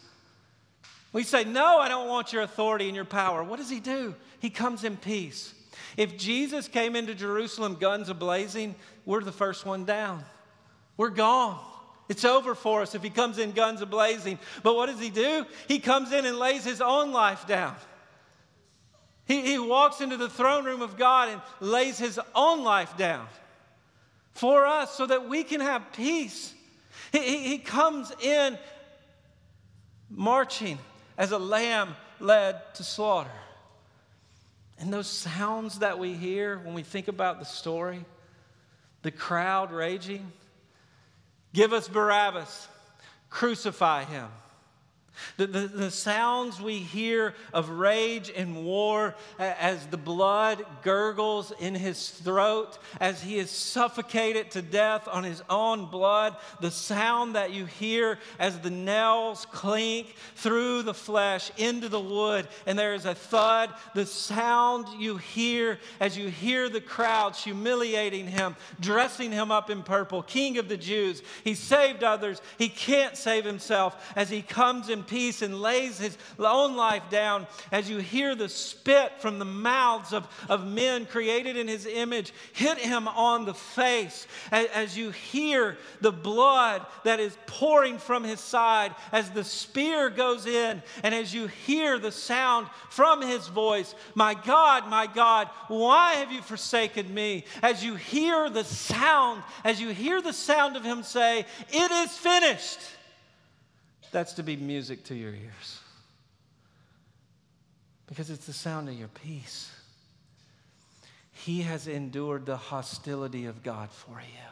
we 1.13 1.23
say, 1.23 1.43
No, 1.43 1.79
I 1.79 1.87
don't 1.87 2.07
want 2.07 2.33
your 2.33 2.41
authority 2.41 2.87
and 2.87 2.95
your 2.95 3.05
power. 3.05 3.43
What 3.43 3.59
does 3.59 3.69
he 3.69 3.79
do? 3.79 4.15
He 4.39 4.49
comes 4.49 4.83
in 4.83 4.97
peace. 4.97 5.53
If 5.95 6.17
Jesus 6.17 6.67
came 6.67 6.95
into 6.95 7.13
Jerusalem 7.13 7.75
guns 7.75 8.09
a 8.09 8.13
blazing, 8.13 8.75
we're 9.05 9.23
the 9.23 9.31
first 9.31 9.65
one 9.65 9.85
down. 9.85 10.23
We're 10.97 11.09
gone. 11.09 11.59
It's 12.09 12.25
over 12.25 12.53
for 12.55 12.81
us 12.81 12.95
if 12.95 13.03
he 13.03 13.09
comes 13.09 13.37
in 13.37 13.51
guns 13.51 13.81
a 13.81 13.85
blazing. 13.85 14.39
But 14.61 14.75
what 14.75 14.87
does 14.87 14.99
he 14.99 15.09
do? 15.09 15.45
He 15.67 15.79
comes 15.79 16.11
in 16.11 16.25
and 16.25 16.37
lays 16.37 16.63
his 16.63 16.81
own 16.81 17.11
life 17.11 17.47
down. 17.47 17.75
He, 19.25 19.41
he 19.41 19.59
walks 19.59 20.01
into 20.01 20.17
the 20.17 20.29
throne 20.29 20.65
room 20.65 20.81
of 20.81 20.97
God 20.97 21.29
and 21.29 21.41
lays 21.61 21.97
his 21.97 22.19
own 22.35 22.63
life 22.63 22.97
down 22.97 23.27
for 24.33 24.65
us 24.65 24.93
so 24.95 25.05
that 25.05 25.29
we 25.29 25.43
can 25.43 25.61
have 25.61 25.93
peace. 25.93 26.53
He, 27.13 27.37
he, 27.47 27.57
comes 27.59 28.11
in 28.21 28.57
marching 30.09 30.79
as 31.15 31.31
a 31.31 31.37
lamb 31.37 31.95
led 32.19 32.73
to 32.73 32.83
slaughter. 32.83 33.29
And 34.79 34.91
those 34.91 35.07
sounds 35.07 35.79
that 35.79 35.99
we 35.99 36.13
hear 36.15 36.57
when 36.57 36.73
we 36.73 36.81
think 36.81 37.07
about 37.07 37.37
the 37.37 37.45
story, 37.45 38.03
the 39.03 39.11
crowd 39.11 39.71
raging, 39.71 40.31
give 41.53 41.71
us 41.71 41.87
Barabbas, 41.87 42.67
crucify 43.29 44.05
him. 44.05 44.27
The, 45.37 45.47
the, 45.47 45.59
the, 45.67 45.91
sounds 45.91 46.61
we 46.61 46.79
hear 46.79 47.33
of 47.53 47.69
rage 47.69 48.31
and 48.35 48.65
war 48.65 49.15
as 49.39 49.85
the 49.87 49.97
blood 49.97 50.65
gurgles 50.81 51.51
in 51.59 51.75
his 51.75 52.09
throat, 52.09 52.77
as 52.99 53.21
he 53.21 53.37
is 53.37 53.49
suffocated 53.49 54.51
to 54.51 54.61
death 54.61 55.07
on 55.07 55.23
his 55.23 55.41
own 55.49 55.85
blood, 55.85 56.35
the 56.61 56.71
sound 56.71 57.35
that 57.35 57.51
you 57.51 57.65
hear 57.65 58.17
as 58.39 58.59
the 58.59 58.69
nails 58.69 59.45
clink 59.51 60.15
through 60.35 60.83
the 60.83 60.93
flesh 60.93 61.51
into 61.57 61.89
the 61.89 61.99
wood, 61.99 62.47
and 62.65 62.77
there 62.77 62.93
is 62.93 63.05
a 63.05 63.15
thud, 63.15 63.71
the 63.93 64.05
sound 64.05 64.87
you 64.99 65.17
hear 65.17 65.79
as 65.99 66.17
you 66.17 66.29
hear 66.29 66.69
the 66.69 66.81
crowds 66.81 67.43
humiliating 67.43 68.27
him, 68.27 68.55
dressing 68.79 69.31
him 69.31 69.51
up 69.51 69.69
in 69.69 69.83
purple, 69.83 70.23
king 70.23 70.57
of 70.57 70.69
the 70.69 70.77
Jews. 70.77 71.21
He 71.43 71.53
saved 71.53 72.03
others, 72.03 72.41
he 72.57 72.69
can't 72.69 73.17
save 73.17 73.45
himself 73.45 74.13
as 74.15 74.29
he 74.29 74.41
comes 74.41 74.89
in 74.89 75.02
peace 75.03 75.41
and 75.41 75.61
lays 75.61 75.97
his 75.97 76.17
own 76.39 76.75
life 76.75 77.03
down, 77.09 77.47
as 77.71 77.89
you 77.89 77.97
hear 77.97 78.35
the 78.35 78.49
spit 78.49 79.13
from 79.19 79.39
the 79.39 79.45
mouths 79.45 80.13
of, 80.13 80.27
of 80.49 80.65
men 80.65 81.05
created 81.05 81.57
in 81.57 81.67
his 81.67 81.85
image 81.85 82.33
hit 82.53 82.77
him 82.77 83.07
on 83.07 83.45
the 83.45 83.53
face, 83.53 84.27
as 84.51 84.97
you 84.97 85.11
hear 85.11 85.77
the 86.01 86.11
blood 86.11 86.85
that 87.03 87.19
is 87.19 87.37
pouring 87.45 87.97
from 87.97 88.23
his 88.23 88.39
side, 88.39 88.93
as 89.11 89.29
the 89.31 89.43
spear 89.43 90.09
goes 90.09 90.45
in, 90.45 90.81
and 91.03 91.13
as 91.13 91.33
you 91.33 91.47
hear 91.47 91.99
the 91.99 92.11
sound 92.11 92.67
from 92.89 93.21
his 93.21 93.47
voice, 93.47 93.95
My 94.15 94.33
God, 94.33 94.87
my 94.87 95.07
God, 95.07 95.49
why 95.67 96.15
have 96.15 96.31
you 96.31 96.41
forsaken 96.41 97.13
me? 97.13 97.45
As 97.61 97.83
you 97.83 97.95
hear 97.95 98.49
the 98.49 98.63
sound, 98.63 99.43
as 99.63 99.81
you 99.81 99.89
hear 99.89 100.21
the 100.21 100.33
sound 100.33 100.75
of 100.75 100.83
him 100.83 101.03
say, 101.03 101.45
It 101.69 101.91
is 101.91 102.17
finished. 102.17 102.79
That's 104.13 104.33
to 104.33 104.43
be 104.43 104.55
music 104.55 105.03
to 105.05 105.15
your 105.15 105.31
ears. 105.31 105.79
Because 108.05 108.29
it's 108.29 108.45
the 108.45 108.53
sound 108.53 108.87
of 108.87 108.93
your 108.93 109.07
peace. 109.07 109.71
He 111.31 111.63
has 111.63 111.87
endured 111.87 112.45
the 112.45 112.55
hostility 112.55 113.47
of 113.47 113.63
God 113.63 113.89
for 113.91 114.21
you. 114.21 114.51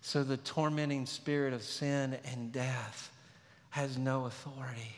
So 0.00 0.24
the 0.24 0.36
tormenting 0.36 1.06
spirit 1.06 1.52
of 1.52 1.62
sin 1.62 2.18
and 2.32 2.50
death 2.50 3.12
has 3.70 3.96
no 3.96 4.24
authority. 4.24 4.96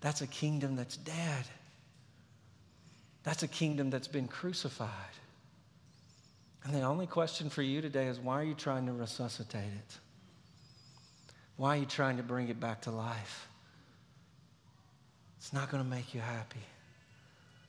That's 0.00 0.20
a 0.20 0.28
kingdom 0.28 0.76
that's 0.76 0.96
dead. 0.96 1.44
That's 3.24 3.42
a 3.42 3.48
kingdom 3.48 3.90
that's 3.90 4.08
been 4.08 4.28
crucified. 4.28 4.88
And 6.62 6.72
the 6.72 6.82
only 6.82 7.08
question 7.08 7.50
for 7.50 7.62
you 7.62 7.80
today 7.80 8.06
is 8.06 8.20
why 8.20 8.40
are 8.40 8.44
you 8.44 8.54
trying 8.54 8.86
to 8.86 8.92
resuscitate 8.92 9.64
it? 9.64 9.98
Why 11.60 11.76
are 11.76 11.80
you 11.80 11.84
trying 11.84 12.16
to 12.16 12.22
bring 12.22 12.48
it 12.48 12.58
back 12.58 12.80
to 12.82 12.90
life? 12.90 13.46
It's 15.36 15.52
not 15.52 15.70
going 15.70 15.84
to 15.84 15.90
make 15.90 16.14
you 16.14 16.20
happy. 16.22 16.62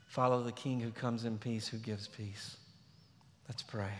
Follow 0.08 0.44
the 0.44 0.54
King 0.54 0.80
who 0.80 0.92
comes 0.92 1.26
in 1.26 1.38
peace, 1.38 1.68
who 1.68 1.76
gives 1.76 2.08
peace. 2.08 2.56
Let's 3.50 3.62
pray. 3.62 3.92